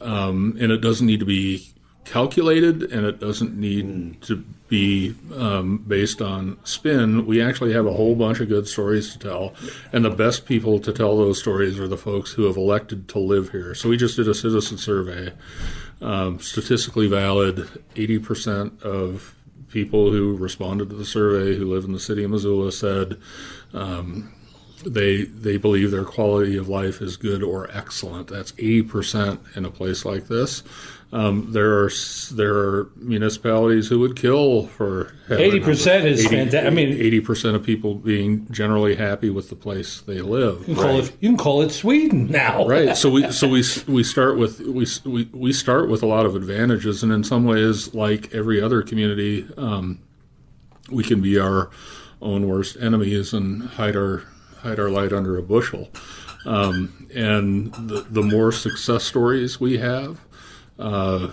[0.00, 1.72] um, and it doesn't need to be
[2.04, 4.20] calculated, and it doesn't need mm.
[4.20, 4.36] to
[4.68, 7.26] be um, based on spin.
[7.26, 9.54] We actually have a whole bunch of good stories to tell,
[9.92, 13.18] and the best people to tell those stories are the folks who have elected to
[13.18, 13.74] live here.
[13.74, 15.32] So we just did a citizen survey,
[16.00, 17.68] um, statistically valid.
[17.96, 19.34] Eighty percent of
[19.68, 23.18] people who responded to the survey who live in the city of Missoula said
[23.74, 24.32] um,
[24.84, 28.28] they they believe their quality of life is good or excellent.
[28.28, 30.62] That's eighty percent in a place like this.
[31.12, 31.90] Um, there are
[32.32, 36.66] there are municipalities who would kill for eighty percent is fantastic.
[36.66, 40.68] I mean, eighty percent of people being generally happy with the place they live.
[40.68, 40.82] You can, right.
[40.82, 42.96] call, it, you can call it Sweden now, right?
[42.96, 46.34] So we so we we start with we, we we start with a lot of
[46.34, 50.00] advantages, and in some ways, like every other community, um,
[50.90, 51.70] we can be our
[52.20, 54.24] own worst enemies and hide our
[54.60, 55.88] hide our light under a bushel.
[56.44, 60.20] Um, and the, the more success stories we have,
[60.78, 61.28] uh,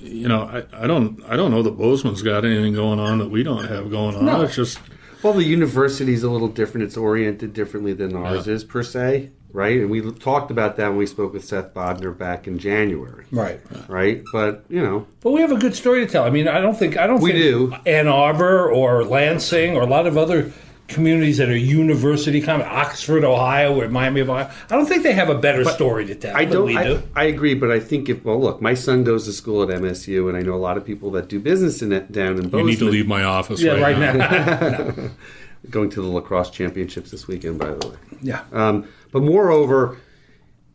[0.00, 3.30] you know, I, I don't I don't know that Bozeman's got anything going on that
[3.30, 4.24] we don't have going on.
[4.24, 4.42] No.
[4.42, 4.78] It's just
[5.22, 6.84] well, the university's a little different.
[6.86, 8.54] It's oriented differently than ours yeah.
[8.54, 9.80] is per se, right?
[9.80, 13.60] And we talked about that when we spoke with Seth Bodnar back in January, right?
[13.88, 16.24] Right, but you know, but we have a good story to tell.
[16.24, 19.82] I mean, I don't think I don't we think do Ann Arbor or Lansing or
[19.82, 20.52] a lot of other
[20.92, 24.50] communities that are university kind of Oxford, Ohio, or Miami of Ohio.
[24.70, 26.36] I don't think they have a better but story to tell.
[26.36, 26.76] I don't.
[26.76, 27.02] I, do.
[27.16, 30.28] I, agree, but I think if well, look, my son goes to school at MSU,
[30.28, 32.60] and I know a lot of people that do business in it down in Bozeman.
[32.60, 33.60] You need to leave my office.
[33.60, 34.68] Yeah, right, right now.
[34.68, 35.10] now.
[35.70, 37.96] Going to the lacrosse championships this weekend, by the way.
[38.20, 38.42] Yeah.
[38.52, 39.98] Um, but moreover,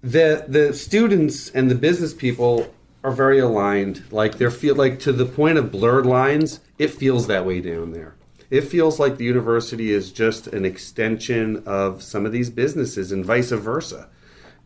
[0.01, 4.03] the the students and the business people are very aligned.
[4.11, 7.91] Like they're feel like to the point of blurred lines, it feels that way down
[7.91, 8.15] there
[8.49, 13.25] it feels like the university is just an extension of some of these businesses and
[13.25, 14.07] vice versa.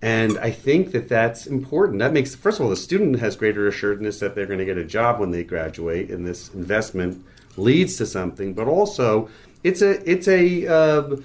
[0.02, 2.00] And I think that that's important.
[2.00, 4.78] That makes, first of all, the student has greater assuredness that they're going to get
[4.78, 7.24] a job when they graduate, and this investment
[7.56, 8.54] leads to something.
[8.54, 9.30] But also,
[9.63, 11.17] it's a it's a uh,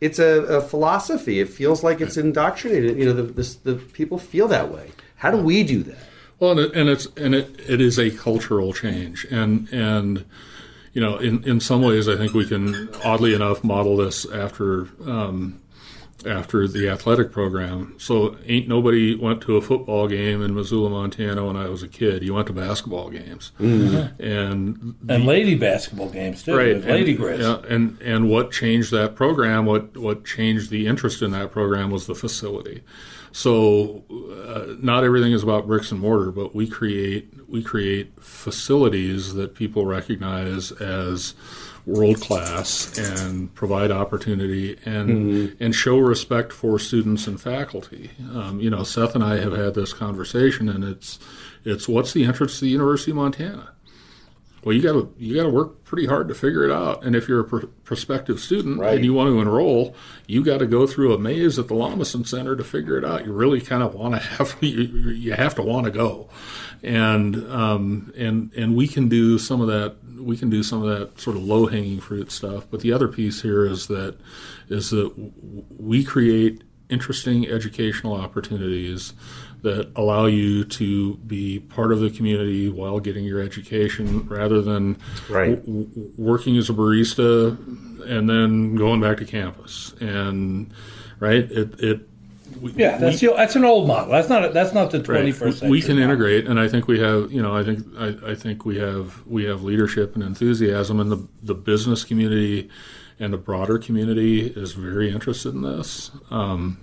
[0.00, 1.40] it's a, a, philosophy.
[1.40, 2.96] It feels like it's indoctrinated.
[2.96, 4.92] You know, the, the, the people feel that way.
[5.16, 5.98] How do we do that?
[6.38, 10.24] Well, and, it, and it's and it, it is a cultural change, and and
[10.92, 14.88] you know, in, in some ways, I think we can, oddly enough, model this after
[15.06, 15.60] um,
[16.26, 17.94] after the athletic program.
[17.98, 21.88] So, ain't nobody went to a football game in Missoula, Montana when I was a
[21.88, 22.22] kid.
[22.22, 24.20] You went to basketball games, mm-hmm.
[24.20, 26.84] and the, and lady basketball games too, right?
[26.84, 27.38] Lady Grizz.
[27.38, 29.66] Yeah, and and what changed that program?
[29.66, 32.82] What what changed the interest in that program was the facility.
[33.32, 39.34] So, uh, not everything is about bricks and mortar, but we create we create facilities
[39.34, 41.34] that people recognize as
[41.86, 48.10] world class and provide opportunity and and show respect for students and faculty.
[48.34, 51.18] Um, you know, Seth and I have had this conversation, and it's
[51.64, 53.72] it's what's the entrance to the University of Montana.
[54.62, 57.02] Well, you got to you got to work pretty hard to figure it out.
[57.02, 58.96] And if you're a pr- prospective student Right.
[58.96, 59.94] and you want to enroll,
[60.26, 63.24] you got to go through a maze at the Lommasson Center to figure it out.
[63.24, 64.82] You really kind of want to have you,
[65.12, 66.28] you have to want to go,
[66.82, 69.96] and um, and and we can do some of that.
[70.18, 72.66] We can do some of that sort of low hanging fruit stuff.
[72.70, 74.16] But the other piece here is that
[74.68, 75.12] is that
[75.78, 79.12] we create interesting educational opportunities
[79.62, 84.96] that allow you to be part of the community while getting your education rather than
[85.28, 85.64] Right.
[85.64, 87.56] w- w- working as a barista
[88.08, 90.72] and then going back to campus and
[91.20, 92.08] right it, it
[92.60, 94.12] we, Yeah, that's the, that's an old model.
[94.12, 95.06] That's not that's not the Right.
[95.06, 95.70] twenty first century.
[95.70, 96.04] We can model.
[96.04, 97.32] integrate, and I think we have.
[97.32, 101.10] You know, I think I, I think we have we have leadership and enthusiasm, and
[101.10, 102.68] the the business community
[103.18, 106.10] and the broader community is very interested in this.
[106.30, 106.78] Um,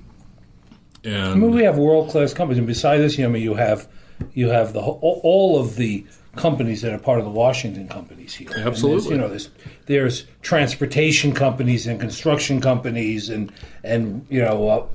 [1.03, 3.43] and I mean, we have world class companies, and besides this, you know, I mean,
[3.43, 3.87] you have
[4.33, 8.33] you have the whole, all of the companies that are part of the Washington companies
[8.35, 8.49] here.
[8.55, 9.11] Absolutely.
[9.11, 9.49] you know, there's
[9.87, 13.51] there's transportation companies and construction companies, and
[13.83, 14.87] and you know, uh,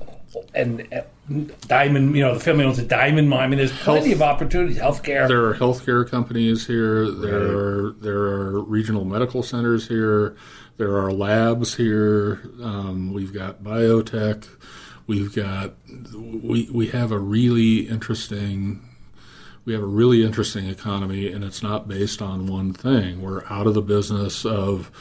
[0.53, 0.87] and.
[0.93, 1.01] Uh,
[1.67, 3.43] Diamond, you know, the family owns a diamond mine.
[3.43, 4.77] I mean, there's plenty of opportunities.
[4.77, 5.25] Healthcare.
[5.29, 7.09] there are healthcare companies here.
[7.09, 10.35] There are there are regional medical centers here.
[10.75, 12.41] There are labs here.
[12.61, 14.49] Um, we've got biotech.
[15.07, 15.75] We've got
[16.13, 18.81] we we have a really interesting
[19.65, 23.21] we have a really interesting economy, and it's not based on one thing.
[23.21, 24.91] We're out of the business of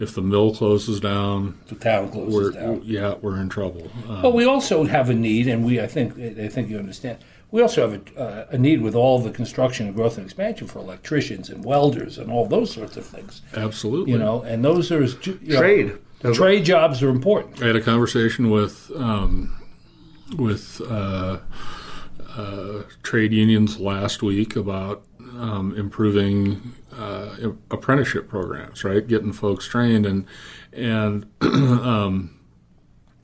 [0.00, 2.82] if the mill closes down, the town closes we're down.
[2.84, 3.88] yeah we're in trouble.
[4.08, 7.18] Uh, But we also have a need, and we I think I think you understand.
[7.52, 10.68] We also have a, uh, a need with all the construction and growth and expansion
[10.68, 13.42] for electricians and welders and all those sorts of things.
[13.56, 15.98] absolutely, You know, and those are you know, Trade.
[16.32, 17.60] Trade jobs are important.
[17.62, 19.52] I had a conversation with um,
[20.38, 21.38] with uh,
[22.36, 25.02] uh, trade unions last week about
[25.38, 29.06] um, improving uh, apprenticeship programs, right?
[29.06, 30.26] Getting folks trained, and
[30.72, 32.36] and um,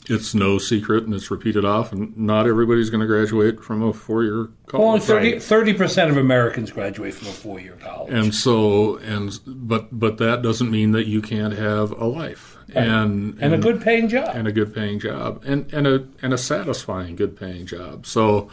[0.08, 2.12] it's no secret, and it's repeated often.
[2.16, 5.08] Not everybody's going to graduate from a four-year college.
[5.10, 5.42] Only college.
[5.42, 8.12] 30 percent of Americans graduate from a four-year college.
[8.12, 13.36] and so and but but that doesn't mean that you can't have a life and
[13.40, 14.34] and a good paying job.
[14.34, 18.48] and a good paying job and and a and a satisfying good paying job so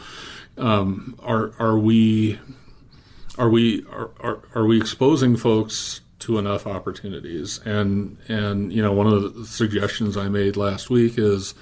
[0.56, 2.38] um, are are we
[3.38, 8.92] are we are, are, are we exposing folks to enough opportunities and and you know
[8.92, 11.54] one of the suggestions I made last week is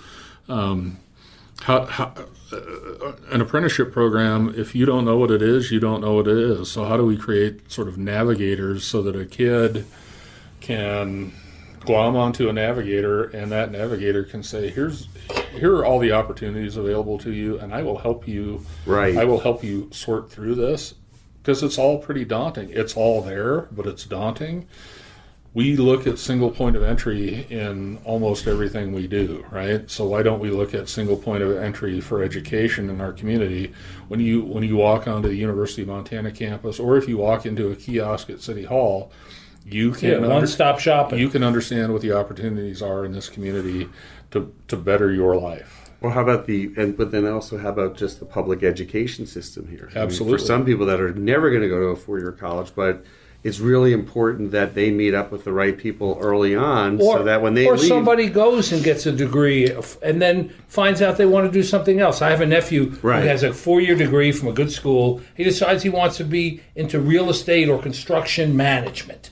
[0.49, 0.99] um,
[1.63, 2.13] how, how
[2.53, 6.29] uh, an apprenticeship program if you don't know what it is you don't know what
[6.29, 9.87] it is so how do we create sort of navigators so that a kid
[10.61, 11.33] can
[11.81, 15.09] glom onto a navigator and that navigator can say here's
[15.53, 19.17] here are all the opportunities available to you and i will help you Right.
[19.17, 20.95] i will help you sort through this
[21.43, 24.67] because it's all pretty daunting it's all there but it's daunting
[25.55, 29.91] we look at single point of entry in almost everything we do, right?
[29.91, 33.73] So why don't we look at single point of entry for education in our community?
[34.09, 37.45] When you when you walk onto the University of Montana campus, or if you walk
[37.45, 39.13] into a kiosk at City Hall,
[39.67, 41.19] you yeah, can under- one-stop shopping.
[41.19, 43.91] you can understand what the opportunities are in this community
[44.31, 45.82] to to better your life.
[46.03, 49.69] Well, how about the and but then also how about just the public education system
[49.69, 49.89] here?
[49.93, 50.39] I mean, Absolutely.
[50.39, 53.05] for some people that are never going to go to a four-year college, but
[53.45, 57.43] it's really important that they meet up with the right people early on, so that
[57.43, 59.71] when they or leave, somebody goes and gets a degree
[60.03, 62.23] and then finds out they want to do something else.
[62.23, 63.23] I have a nephew Right.
[63.23, 65.21] who has a four-year degree from a good school.
[65.37, 69.31] He decides he wants to be into real estate or construction management.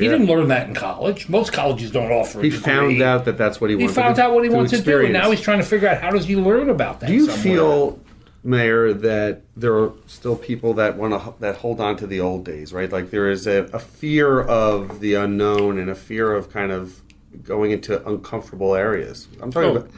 [0.00, 0.12] He Yeah.
[0.12, 1.28] didn't learn that in college.
[1.28, 2.40] Most colleges don't offer.
[2.40, 3.94] A he found out that that's what he He wanted.
[3.94, 6.00] found to, out what he wants to do, and now he's trying to figure out
[6.00, 7.06] how does he learn about that.
[7.06, 7.42] Do you somewhere.
[7.42, 7.98] feel,
[8.42, 12.44] Mayor, that there are still people that want to that hold on to the old
[12.44, 12.90] days, right?
[12.90, 17.02] Like there is a, a fear of the unknown and a fear of kind of
[17.44, 19.28] going into uncomfortable areas.
[19.42, 19.90] I'm talking Oh, about.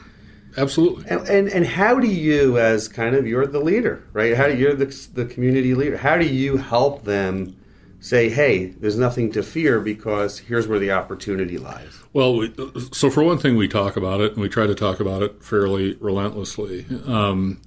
[0.57, 1.05] absolutely.
[1.09, 4.35] And, and and how do you, as kind of you're the leader, right?
[4.35, 5.97] How do you're the the community leader?
[5.97, 7.55] How do you help them
[8.03, 12.53] say, "Hey, there's nothing to fear because here's where the opportunity lies." Well, we,
[12.91, 15.43] so for one thing, we talk about it, and we try to talk about it
[15.43, 16.85] fairly relentlessly.
[17.07, 17.61] Um,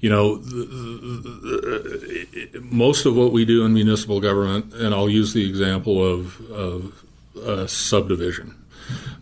[0.00, 5.10] you know, the, the, the, most of what we do in municipal government, and I'll
[5.10, 7.04] use the example of, of
[7.44, 8.54] a subdivision.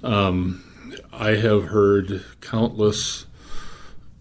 [0.02, 0.64] Um,
[1.12, 3.26] I have heard countless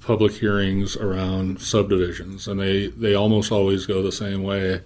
[0.02, 4.82] public hearings around subdivisions, and they, they almost always go the same way.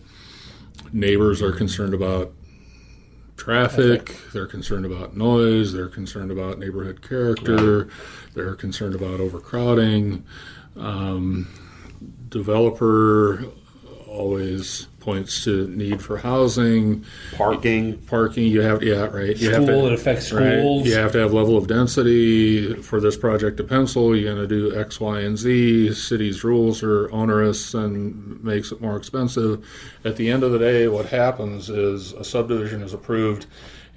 [0.93, 2.33] Neighbors are concerned about
[3.37, 4.17] traffic.
[4.33, 5.73] They're concerned about noise.
[5.73, 7.89] They're concerned about neighborhood character.
[8.33, 10.25] They're concerned about overcrowding.
[10.75, 11.47] Um,
[12.29, 13.45] developer
[14.07, 17.03] always points to need for housing,
[17.35, 17.97] Parking.
[18.03, 18.45] parking.
[18.45, 19.35] You have, yeah, right.
[19.35, 20.87] You have School, to, it affects right, schools.
[20.87, 24.15] You have to have level of density for this project to pencil.
[24.15, 25.93] You're going to do X, Y, and Z.
[25.93, 29.67] City's rules are onerous and makes it more expensive.
[30.05, 33.45] At the end of the day, what happens is a subdivision is approved.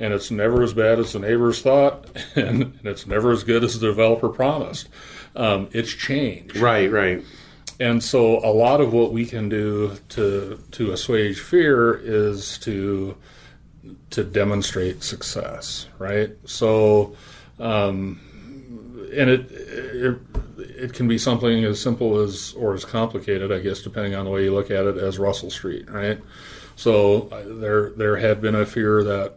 [0.00, 3.62] And it's never as bad as the neighbors thought, and, and it's never as good
[3.62, 4.88] as the developer promised.
[5.36, 6.56] Um, it's changed.
[6.56, 7.22] Right, right.
[7.80, 13.16] And so a lot of what we can do to to assuage fear is to
[14.10, 16.30] to demonstrate success, right?
[16.44, 17.16] So
[17.58, 18.20] um,
[19.16, 20.18] and it, it
[20.58, 24.30] it can be something as simple as or as complicated, I guess, depending on the
[24.30, 26.20] way you look at it, as Russell Street, right?
[26.76, 29.36] So uh, there there had been a fear that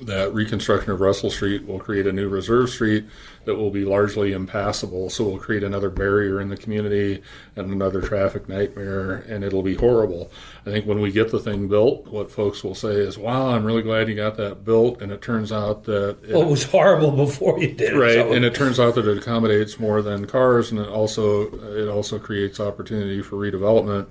[0.00, 3.04] that reconstruction of Russell Street will create a new reserve street
[3.44, 5.08] that will be largely impassable.
[5.08, 7.22] So we'll create another barrier in the community
[7.54, 10.32] and another traffic nightmare, and it'll be horrible.
[10.66, 13.64] I think when we get the thing built, what folks will say is, "Wow, I'm
[13.64, 16.64] really glad you got that built." And it turns out that it, Well, it was
[16.64, 17.96] horrible before you did it.
[17.98, 21.42] right, so- and it turns out that it accommodates more than cars, and it also
[21.76, 24.06] it also creates opportunity for redevelopment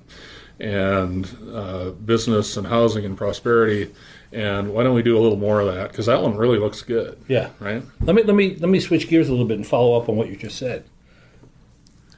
[0.59, 3.91] and uh, business and housing and prosperity.
[4.33, 5.91] And why don't we do a little more of that?
[5.91, 7.17] Because that one really looks good.
[7.27, 7.49] yeah.
[7.59, 7.83] Right.
[8.01, 10.15] Let me let me let me switch gears a little bit and follow up on
[10.15, 10.85] what you just said.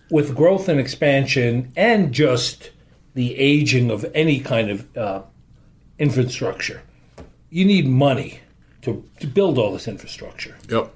[0.10, 2.72] With growth and expansion, and just
[3.16, 5.22] the aging of any kind of uh,
[5.98, 6.84] infrastructure,
[7.50, 8.42] you need money
[8.84, 10.56] to, to build all this infrastructure.
[10.70, 10.94] Yep.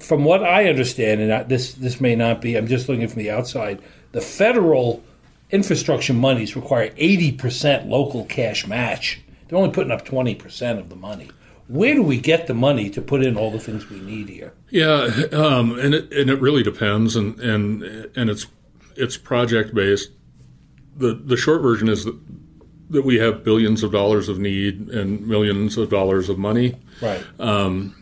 [0.00, 3.22] From what I understand, and I, this this may not be, I'm just looking from
[3.22, 3.82] the outside.
[4.12, 5.02] The federal
[5.50, 9.20] infrastructure monies require 80% local cash match.
[9.50, 11.28] They're only putting up 20% of the money.
[11.66, 14.52] Where do we get the money to put in all the things we need here?
[14.70, 17.82] Yeah, um, and it and it really depends, and and
[18.16, 18.46] and it's
[18.96, 20.10] it's project based.
[20.96, 22.18] the The short version is that,
[22.90, 27.24] that we have billions of dollars of need and millions of dollars of money, Right.
[27.38, 27.94] Um,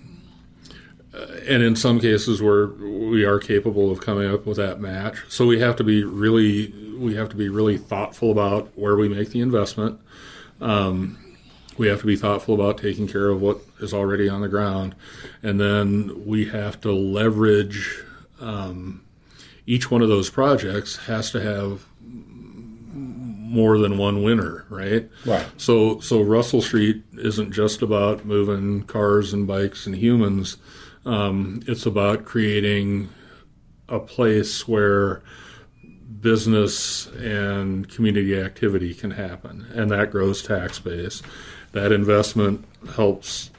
[1.46, 5.18] and in some cases where we are capable of coming up with that match.
[5.28, 9.09] So we have to be really we have to be really thoughtful about where we
[9.09, 10.01] make the investment.
[10.61, 11.18] Um,
[11.78, 14.94] we have to be thoughtful about taking care of what is already on the ground,
[15.42, 18.02] and then we have to leverage.
[18.40, 19.04] Um,
[19.66, 21.84] each one of those projects has to have
[23.48, 25.08] more than one winner, right?
[25.24, 25.46] Right.
[25.56, 30.58] So so Russell Street isn't just about moving cars and bikes and humans.
[31.04, 33.08] Um, it's about creating
[33.88, 35.22] a place where
[36.20, 41.22] business and community activity can happen, and that grows tax base.
[41.72, 42.64] That investment
[42.94, 43.50] helps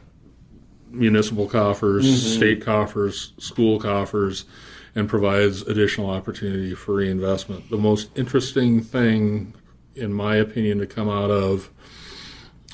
[0.90, 4.46] municipal coffers, state coffers, school coffers,
[4.96, 7.70] and provides additional opportunity for reinvestment.
[7.70, 9.54] The most interesting thing,
[9.96, 11.70] in my opinion, to come out of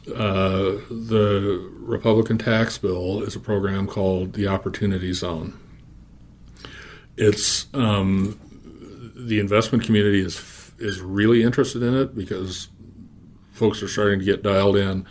[0.07, 5.59] uh, the Republican tax bill is a program called the Opportunity Zone.
[7.17, 8.39] It's um,
[9.15, 12.67] the investment community is is really interested in it because
[13.55, 15.05] folks are starting to get dialed in.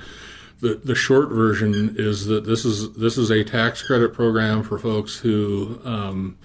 [0.60, 4.78] The, the short version is that this is this is a tax credit program for
[4.78, 6.38] folks who um,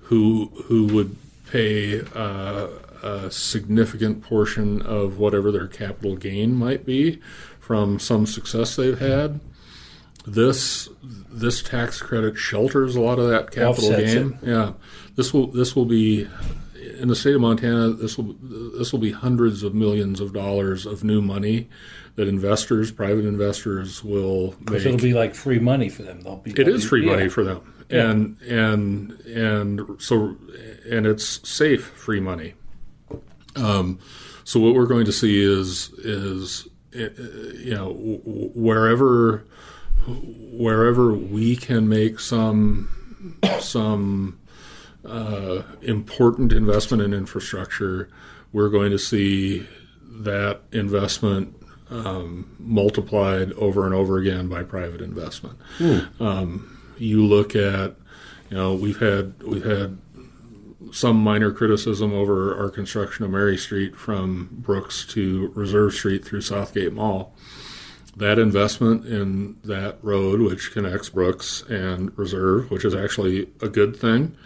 [0.00, 1.16] who who would
[1.50, 2.68] pay uh,
[3.02, 7.20] a significant portion of whatever their capital gain might be
[7.58, 9.40] from some success they've had.
[10.26, 14.38] This this tax credit shelters a lot of that capital Offsets gain.
[14.42, 14.72] Yeah,
[15.16, 16.28] this will this will be
[16.98, 17.90] in the state of Montana.
[17.90, 21.68] This will this will be hundreds of millions of dollars of new money
[22.16, 24.84] that investors, private investors, will make.
[24.84, 26.20] It'll be like free money for them.
[26.20, 26.52] They'll be.
[26.52, 27.12] It is free yeah.
[27.12, 30.36] money for them, and and and so
[30.90, 32.54] and it's safe free money.
[33.56, 33.98] Um,
[34.44, 37.08] so what we're going to see is is uh,
[37.54, 39.44] you know wherever
[40.06, 42.88] wherever we can make some
[43.60, 44.38] some
[45.04, 48.08] uh, important investment in infrastructure,
[48.52, 49.66] we're going to see
[50.02, 51.54] that investment
[51.90, 55.58] um, multiplied over and over again by private investment.
[56.20, 57.96] Um, you look at,
[58.50, 59.98] you know, we've had we've had
[60.92, 66.42] some minor criticism over our construction of Mary Street from Brooks to Reserve Street through
[66.42, 67.34] Southgate Mall.
[68.16, 73.96] That investment in that road, which connects Brooks and Reserve, which is actually a good
[73.96, 74.36] thing,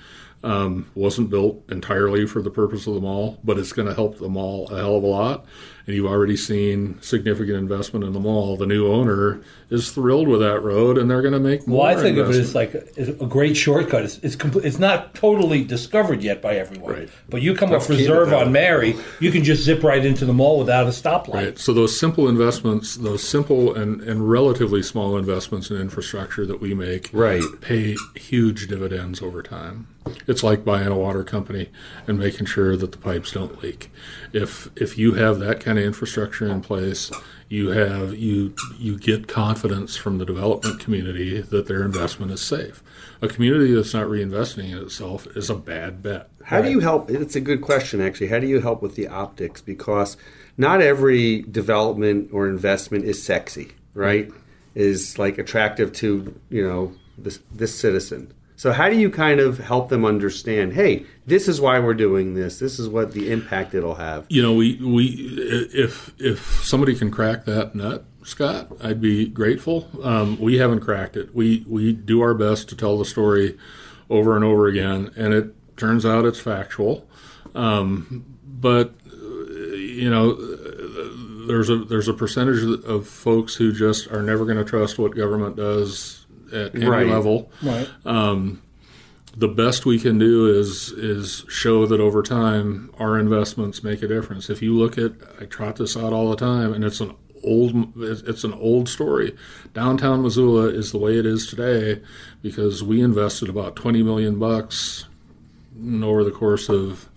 [0.49, 4.16] Um, wasn't built entirely for the purpose of the mall, but it's going to help
[4.18, 5.44] the mall a hell of a lot.
[5.89, 8.59] And you've already seen significant investment in the mall.
[8.59, 11.78] The new owner is thrilled with that road, and they're going to make more.
[11.78, 14.05] Well, I think of it as like a, a great shortcut.
[14.05, 16.93] It's it's, complete, it's not totally discovered yet by everyone.
[16.93, 17.09] Right.
[17.30, 18.53] But you come Let's off Reserve on.
[18.53, 21.32] Mary, you can just zip right into the mall without a stoplight.
[21.32, 21.59] Right.
[21.59, 26.74] So those simple investments, those simple and, and relatively small investments in infrastructure that we
[26.74, 27.43] make, Right.
[27.62, 29.86] pay huge dividends over time.
[30.26, 31.68] It's like buying a water company
[32.07, 33.91] and making sure that the pipes don't leak.
[34.32, 37.11] If if you have that kind of infrastructure in place,
[37.49, 42.83] you have you you get confidence from the development community that their investment is safe.
[43.22, 46.29] A community that's not reinvesting in itself is a bad bet.
[46.45, 47.11] How do you help?
[47.11, 48.29] It's a good question, actually.
[48.29, 49.61] How do you help with the optics?
[49.61, 50.16] Because
[50.57, 54.31] not every development or investment is sexy, right?
[54.74, 58.33] Is like attractive to you know this this citizen.
[58.57, 60.72] So how do you kind of help them understand?
[60.72, 62.59] Hey, this is why we're doing this.
[62.59, 64.26] This is what the impact it'll have.
[64.29, 65.05] You know, we we
[65.72, 69.89] if if somebody can crack that nut, Scott, I'd be grateful.
[70.03, 71.35] Um, we haven't cracked it.
[71.35, 73.57] We we do our best to tell the story
[74.11, 77.07] over and over again, and it turns out it's factual.
[77.55, 79.16] Um, but uh,
[79.74, 80.35] you know,
[81.47, 85.14] there's a there's a percentage of folks who just are never going to trust what
[85.14, 87.07] government does at any Right.
[87.07, 87.89] level Right.
[89.37, 94.09] The best we can do is is show that over time our investments make a
[94.09, 94.51] difference.
[94.51, 97.14] If you look at, I trot this out all the time, and it's an
[97.45, 99.37] old it's an old story.
[99.74, 102.03] Downtown Missoula is the way it is today
[102.43, 105.05] because we invested about twenty million bucks
[106.03, 107.09] over the course of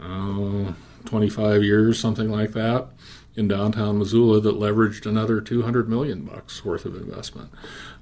[0.00, 0.72] uh,
[1.06, 2.88] 25 years, something like that,
[3.36, 7.50] in downtown Missoula that leveraged another 200 million bucks worth of investment.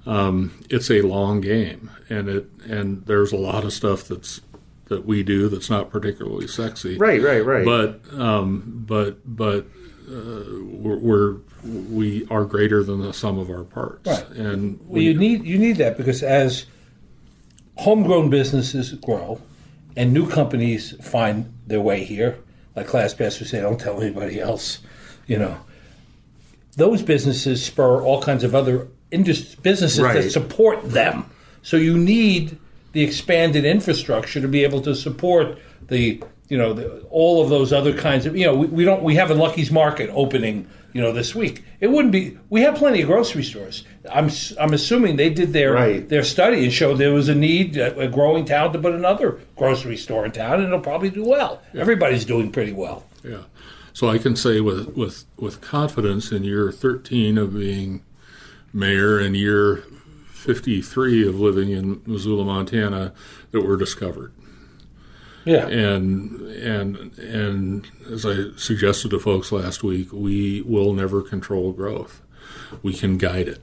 [0.05, 4.41] Um, it's a long game, and it and there's a lot of stuff that's
[4.85, 6.97] that we do that's not particularly sexy.
[6.97, 7.65] Right, right, right.
[7.65, 9.65] But um, but but
[10.07, 14.29] uh, we're, we're we are greater than the sum of our parts, Right.
[14.37, 16.67] and Well, you need you need that because as
[17.77, 19.41] homegrown businesses grow
[19.97, 22.37] and new companies find their way here,
[22.75, 24.79] like ClassPass who say, "Don't tell anybody else,"
[25.27, 25.57] you know,
[26.77, 30.21] those businesses spur all kinds of other indus- businesses Right.
[30.23, 31.25] that support them.
[31.61, 32.57] So you need
[32.91, 35.57] the expanded infrastructure to be able to support
[35.87, 39.01] the you know the, all of those other kinds of you know we, we don't
[39.03, 41.63] we have a Lucky's Market opening you know this week.
[41.79, 43.83] It wouldn't be we have plenty of grocery stores.
[44.11, 46.07] I'm s- I'm assuming they did their Right.
[46.07, 49.39] their study and showed there was a need uh, a growing town to put another
[49.55, 51.61] grocery store in town and it'll probably do well.
[51.73, 53.05] Everybody's doing pretty well.
[53.23, 53.37] Yeah.
[53.95, 58.03] So I can say with, with, with confidence in year 13 of being
[58.73, 59.85] mayor and year
[60.33, 63.13] 53 of living in Missoula, Montana,
[63.51, 64.33] that we're discovered.
[65.45, 65.67] Yeah.
[65.67, 72.21] And and and as I suggested to folks last week, we will never control growth.
[72.83, 73.61] We can guide it.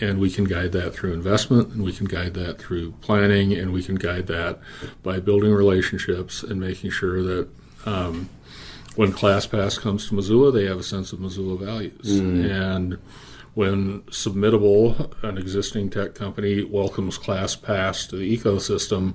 [0.00, 3.72] And we can guide that through investment, and we can guide that through planning, and
[3.72, 4.58] we can guide that
[5.02, 7.48] by building relationships and making sure that
[7.86, 8.28] um,
[8.98, 12.18] when ClassPass comes to Missoula, they have a sense of Missoula values.
[12.18, 12.98] And
[13.54, 19.14] when Submittable, an existing tech company, welcomes ClassPass to the ecosystem,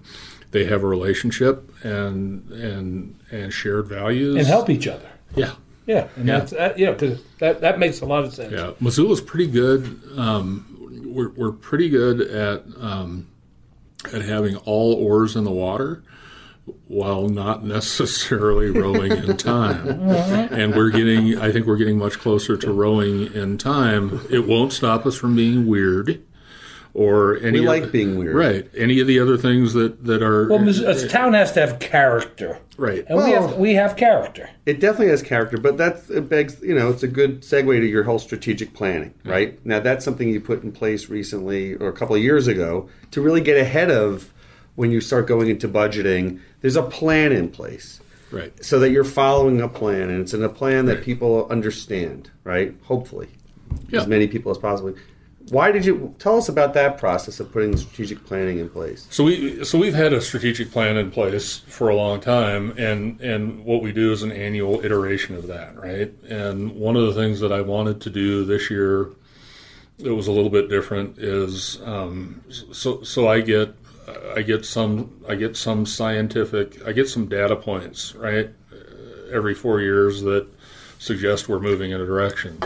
[0.51, 5.09] they have a relationship and and and shared values and help each other.
[5.35, 5.55] Yeah,
[5.85, 6.39] Yeah, and Yeah.
[6.39, 8.53] that's that, yeah, because that, that makes a lot of sense.
[8.53, 8.71] yeah.
[8.79, 9.99] Missoula's pretty good.
[10.15, 10.65] Um,
[11.13, 13.27] we're we're pretty good at um,
[14.13, 16.03] at having all oars in the water.
[16.87, 22.55] While not necessarily rowing in time, and we're getting, I think we're getting much closer
[22.55, 24.21] to rowing in time.
[24.29, 26.23] It won't stop us from being weird,
[26.93, 27.59] or any.
[27.59, 28.35] We of- like being weird.
[28.35, 28.69] right?
[28.77, 31.79] Any of the other things that that are Well, Mis- a town has to have
[31.79, 33.03] character, right.
[33.09, 34.49] and we have we have character.
[34.65, 37.85] It definitely has character, but that's it begs you know it's a good segue to
[37.85, 39.59] your whole strategic planning, right?
[39.65, 43.21] Now that's something you put in place recently or a couple of years ago to
[43.21, 44.32] really get ahead of
[44.75, 46.39] when you start going into budgeting.
[46.61, 47.99] There's a plan in place
[48.31, 48.51] Right.
[48.63, 52.73] so that you're following a plan, and it's in a plan that people understand, right?
[52.83, 53.27] Hopefully,
[53.89, 54.01] Yeah.
[54.01, 54.93] as many people as possible.
[55.49, 59.05] Why did you tell us about that process of putting strategic planning in place?
[59.09, 63.19] So we so we've had a strategic plan in place for a long time, and
[63.19, 66.13] and what we do is an annual iteration of that, right?
[66.29, 69.09] And one of the things that I wanted to do this year
[69.99, 73.75] that was a little bit different is um, so so I get
[74.35, 78.49] I get some I get some scientific I get some data points right
[79.31, 80.47] every four years that
[80.99, 82.59] suggest we're moving in a direction.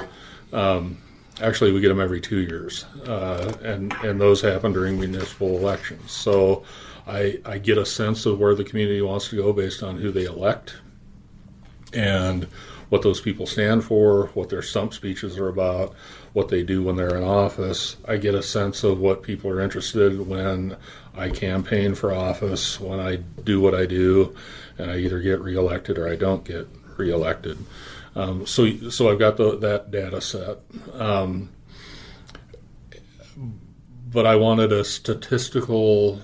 [0.53, 0.97] Um,
[1.41, 6.11] actually, we get them every two years, uh, and and those happen during municipal elections.
[6.11, 6.63] So
[7.07, 10.11] I, I get a sense of where the community wants to go based on who
[10.11, 10.75] they elect
[11.93, 12.47] and
[12.89, 15.93] what those people stand for, what their stump speeches are about,
[16.33, 17.97] what they do when they're in office.
[18.07, 20.77] I get a sense of what people are interested when
[21.15, 24.35] I campaign for office, when I do what I do,
[24.77, 27.57] and I either get reelected or I don't get reelected.
[28.15, 30.59] Um, so, so I've got the, that data set.
[30.93, 31.49] Um,
[34.09, 36.21] but I wanted a statistical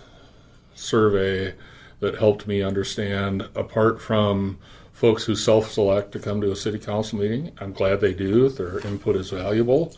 [0.74, 1.56] survey
[2.00, 4.58] that helped me understand, apart from
[5.04, 7.52] folks who self-select to come to a city council meeting.
[7.60, 9.94] I'm glad they do; their input is valuable.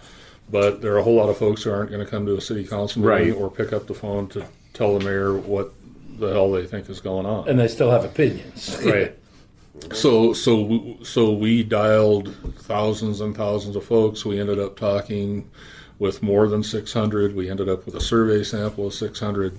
[0.50, 2.42] But there are a whole lot of folks who aren't going to come to a
[2.42, 3.40] city council meeting Right.
[3.40, 5.74] or pick up the phone to tell the mayor what
[6.18, 7.48] the hell they think is going on.
[7.48, 8.80] And they still have opinions.
[8.84, 9.16] Right.
[9.94, 14.26] So so so we dialed thousands and thousands of folks.
[14.26, 15.48] We ended up talking
[16.00, 17.36] with more than 600.
[17.36, 19.56] We ended up with a survey sample of 600,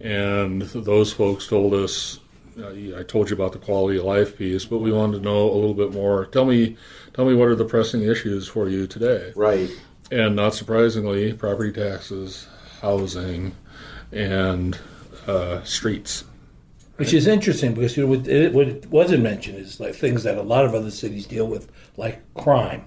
[0.00, 2.20] and those folks told us.
[2.58, 5.50] Uh, I told you about the quality of life piece, but we wanted to know
[5.50, 6.26] a little bit more.
[6.26, 6.76] Tell me,
[7.12, 9.32] tell me what are the pressing issues for you today?
[9.36, 9.70] Right.
[10.10, 12.46] And not surprisingly, property taxes,
[12.80, 13.54] housing,
[14.12, 14.78] and
[15.26, 16.24] uh, streets.
[16.96, 20.22] Which is interesting because you know, what, it, what it wasn't mentioned is like things
[20.22, 22.86] that a lot of other cities deal with, like crime.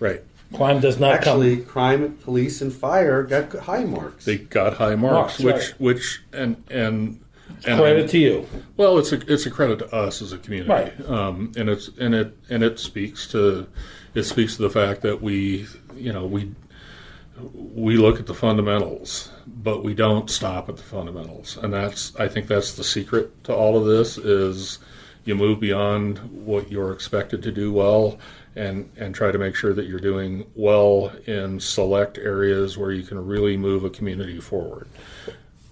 [0.00, 0.22] Right.
[0.54, 1.66] Crime does not Actually, come.
[1.66, 4.24] crime, police, and fire got high marks.
[4.24, 5.80] They got high marks, Marks, which right.
[5.80, 7.20] which and and
[7.66, 8.48] and Credit to you.
[8.76, 11.08] Well, it's a it's a credit to us as a community, Right.
[11.08, 13.66] Um, and it's and it and it speaks to
[14.14, 16.52] it speaks to the fact that we you know we
[17.52, 22.28] we look at the fundamentals, but we don't stop at the fundamentals, and that's I
[22.28, 24.78] think that's the secret to all of this is
[25.24, 28.18] you move beyond what you're expected to do well.
[28.54, 33.02] And, and try to make sure that you're doing well in select areas where you
[33.02, 34.88] can really move a community forward.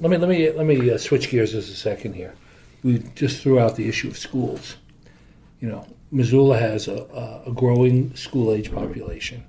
[0.01, 2.35] Let me let me let me uh, switch gears just a second here.
[2.83, 4.77] We just threw out the issue of schools.
[5.61, 9.45] You know, Missoula has a, a- a growing school age population.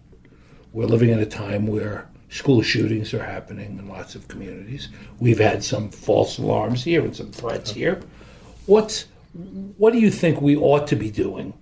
[0.73, 4.89] We're living in a time where school shootings are happening in lots of communities.
[5.19, 8.01] We've had some false alarms here and some threats here.
[8.65, 9.05] What's
[9.77, 11.53] what do you think we ought to be doing,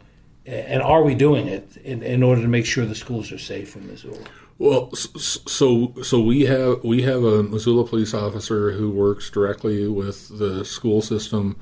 [0.47, 3.75] and are we doing it in, in order to make sure the schools are safe
[3.75, 4.17] in Missoula?
[4.59, 10.37] Well, so so we have we have a Missoula police officer who works directly with
[10.37, 11.55] the school system,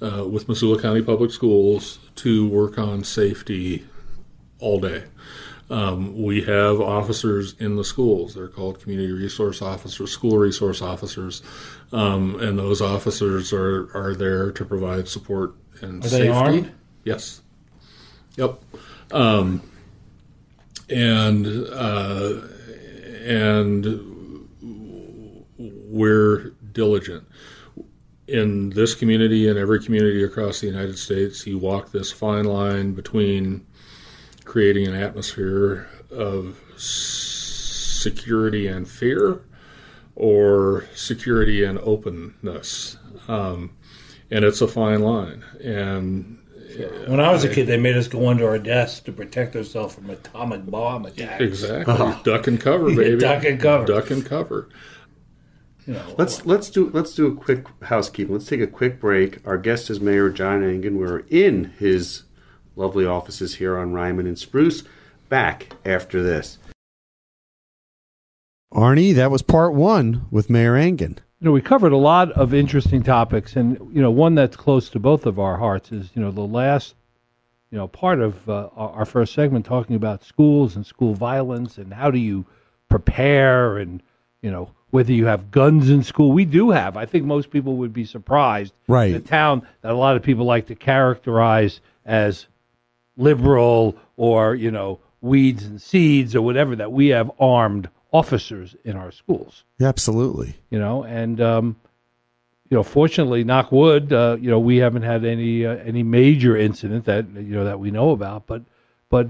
[0.00, 3.84] uh, with Missoula County Public Schools to work on safety
[4.58, 5.04] all day.
[5.68, 8.34] Um, we have officers in the schools.
[8.34, 11.42] They're called community resource officers, school resource officers,
[11.92, 16.26] um, and those officers are are there to provide support and Are safety.
[16.26, 16.72] they armed?
[17.04, 17.42] Yes.
[18.36, 18.60] Yep.
[19.12, 19.62] Um,
[20.90, 22.40] and uh,
[23.24, 24.48] and
[25.58, 27.26] we're diligent
[28.26, 31.46] in this community and every community across the United States.
[31.46, 33.66] You walk this fine line between
[34.44, 36.58] creating an atmosphere of
[38.00, 39.42] security and fear,
[40.16, 42.96] or security and openness,
[43.28, 43.76] um,
[44.30, 45.44] and it's a fine line.
[45.62, 46.38] And
[47.06, 49.94] When I was a kid, they made us go under our desks to protect ourselves
[49.94, 51.42] from atomic bomb attacks.
[51.42, 51.92] Exactly.
[51.94, 52.20] Uh-huh.
[52.24, 53.16] Duck and cover, baby.
[53.18, 53.84] Duck and cover.
[53.86, 54.68] Duck and cover.
[55.86, 58.32] You know, Let's let's do let's do a quick housekeeping.
[58.34, 59.46] Let's take a quick break.
[59.46, 60.98] Our guest is Mayor John Engen.
[60.98, 62.24] We're in his
[62.76, 64.82] lovely offices here on Ryman and Spruce.
[65.28, 66.58] Back after this.
[68.72, 71.18] Arnie, that was part one with Mayor Engen.
[71.40, 74.90] You know, we covered a lot of interesting topics, and you know, one that's close
[74.90, 76.94] to both of our hearts is you know the last,
[77.70, 81.94] you know, part of uh, our first segment talking about schools and school violence and
[81.94, 82.44] how do you
[82.90, 84.02] prepare and
[84.42, 86.32] you know whether you have guns in school.
[86.32, 86.98] We do have.
[86.98, 88.74] I think most people would be surprised.
[88.86, 89.14] Right.
[89.14, 92.46] A town that a lot of people like to characterize as
[93.16, 98.96] liberal or you know weeds and seeds or whatever that we have armed officers in
[98.96, 100.56] our schools Absolutely.
[100.70, 101.76] you know, and um,
[102.68, 106.56] you know, fortunately, knock wood, uh, you know, we haven't had any uh, any major
[106.56, 108.62] incident that you know that we know about, but
[109.08, 109.28] but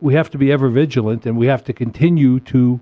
[0.00, 2.80] we have to be ever vigilant, and we have to continue to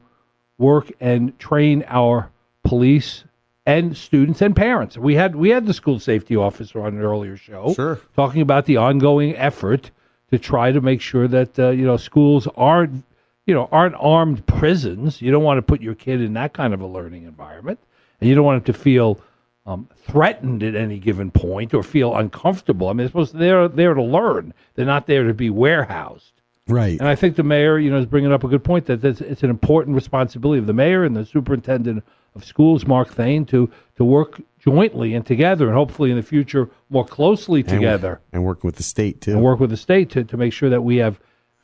[0.59, 2.31] work and train our
[2.63, 3.25] police
[3.67, 4.97] and students and parents.
[4.97, 8.01] We had we had the school safety officer on an earlier show, Sure.
[8.15, 9.91] talking about the ongoing effort
[10.31, 13.03] to try to make sure that uh, you know schools aren't
[13.47, 15.23] you know aren't armed prisons.
[15.23, 17.79] You don't want to put your kid in that kind of a learning environment,
[18.21, 19.21] and you don't want him to feel
[19.67, 22.89] um, threatened at any given point or feel uncomfortable.
[22.89, 24.55] I mean, they're supposed to, they're there to learn.
[24.75, 26.33] They're not there to be warehoused.
[26.69, 26.99] Right.
[26.99, 29.21] And I think the mayor, you know, is bringing up a good point that that's,
[29.21, 33.71] it's an important responsibility of the mayor and the superintendent of schools, Mark Thane, to
[33.97, 38.69] to work jointly and together, and hopefully in the future more closely together, and working
[38.69, 39.33] with the state too.
[39.33, 41.19] and work with the state to, to make sure that we have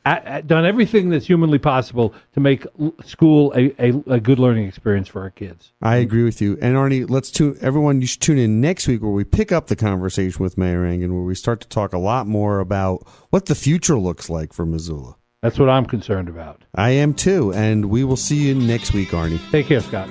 [0.05, 4.39] a, a- done everything that's humanly possible to make l- school a, a, a good
[4.39, 5.71] learning experience for our kids.
[5.81, 6.57] I agree with you.
[6.61, 8.01] And Arnie, let's tune everyone.
[8.01, 11.13] You should tune in next week where we pick up the conversation with Mayor Engen,
[11.13, 14.65] where we start to talk a lot more about what the future looks like for
[14.65, 15.15] Missoula.
[15.41, 16.63] That's what I'm concerned about.
[16.73, 19.39] I am too, and we will see you next week, Arnie.
[19.51, 20.09] Take care, Scott.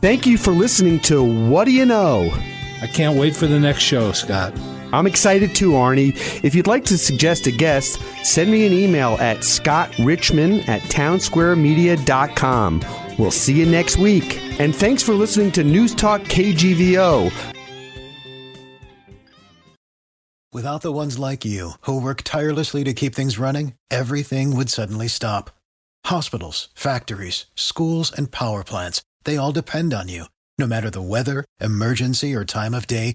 [0.00, 2.30] Thank you for listening to What Do You Know?
[2.80, 4.54] I can't wait for the next show, Scott.
[4.92, 6.14] I'm excited too, Arnie.
[6.42, 12.84] If you'd like to suggest a guest, send me an email at scottrichman at townsquaremedia.com.
[13.18, 14.38] We'll see you next week.
[14.60, 17.54] And thanks for listening to News Talk KGVO.
[20.50, 25.06] Without the ones like you, who work tirelessly to keep things running, everything would suddenly
[25.06, 25.50] stop.
[26.06, 30.24] Hospitals, factories, schools, and power plants, they all depend on you.
[30.56, 33.14] No matter the weather, emergency, or time of day,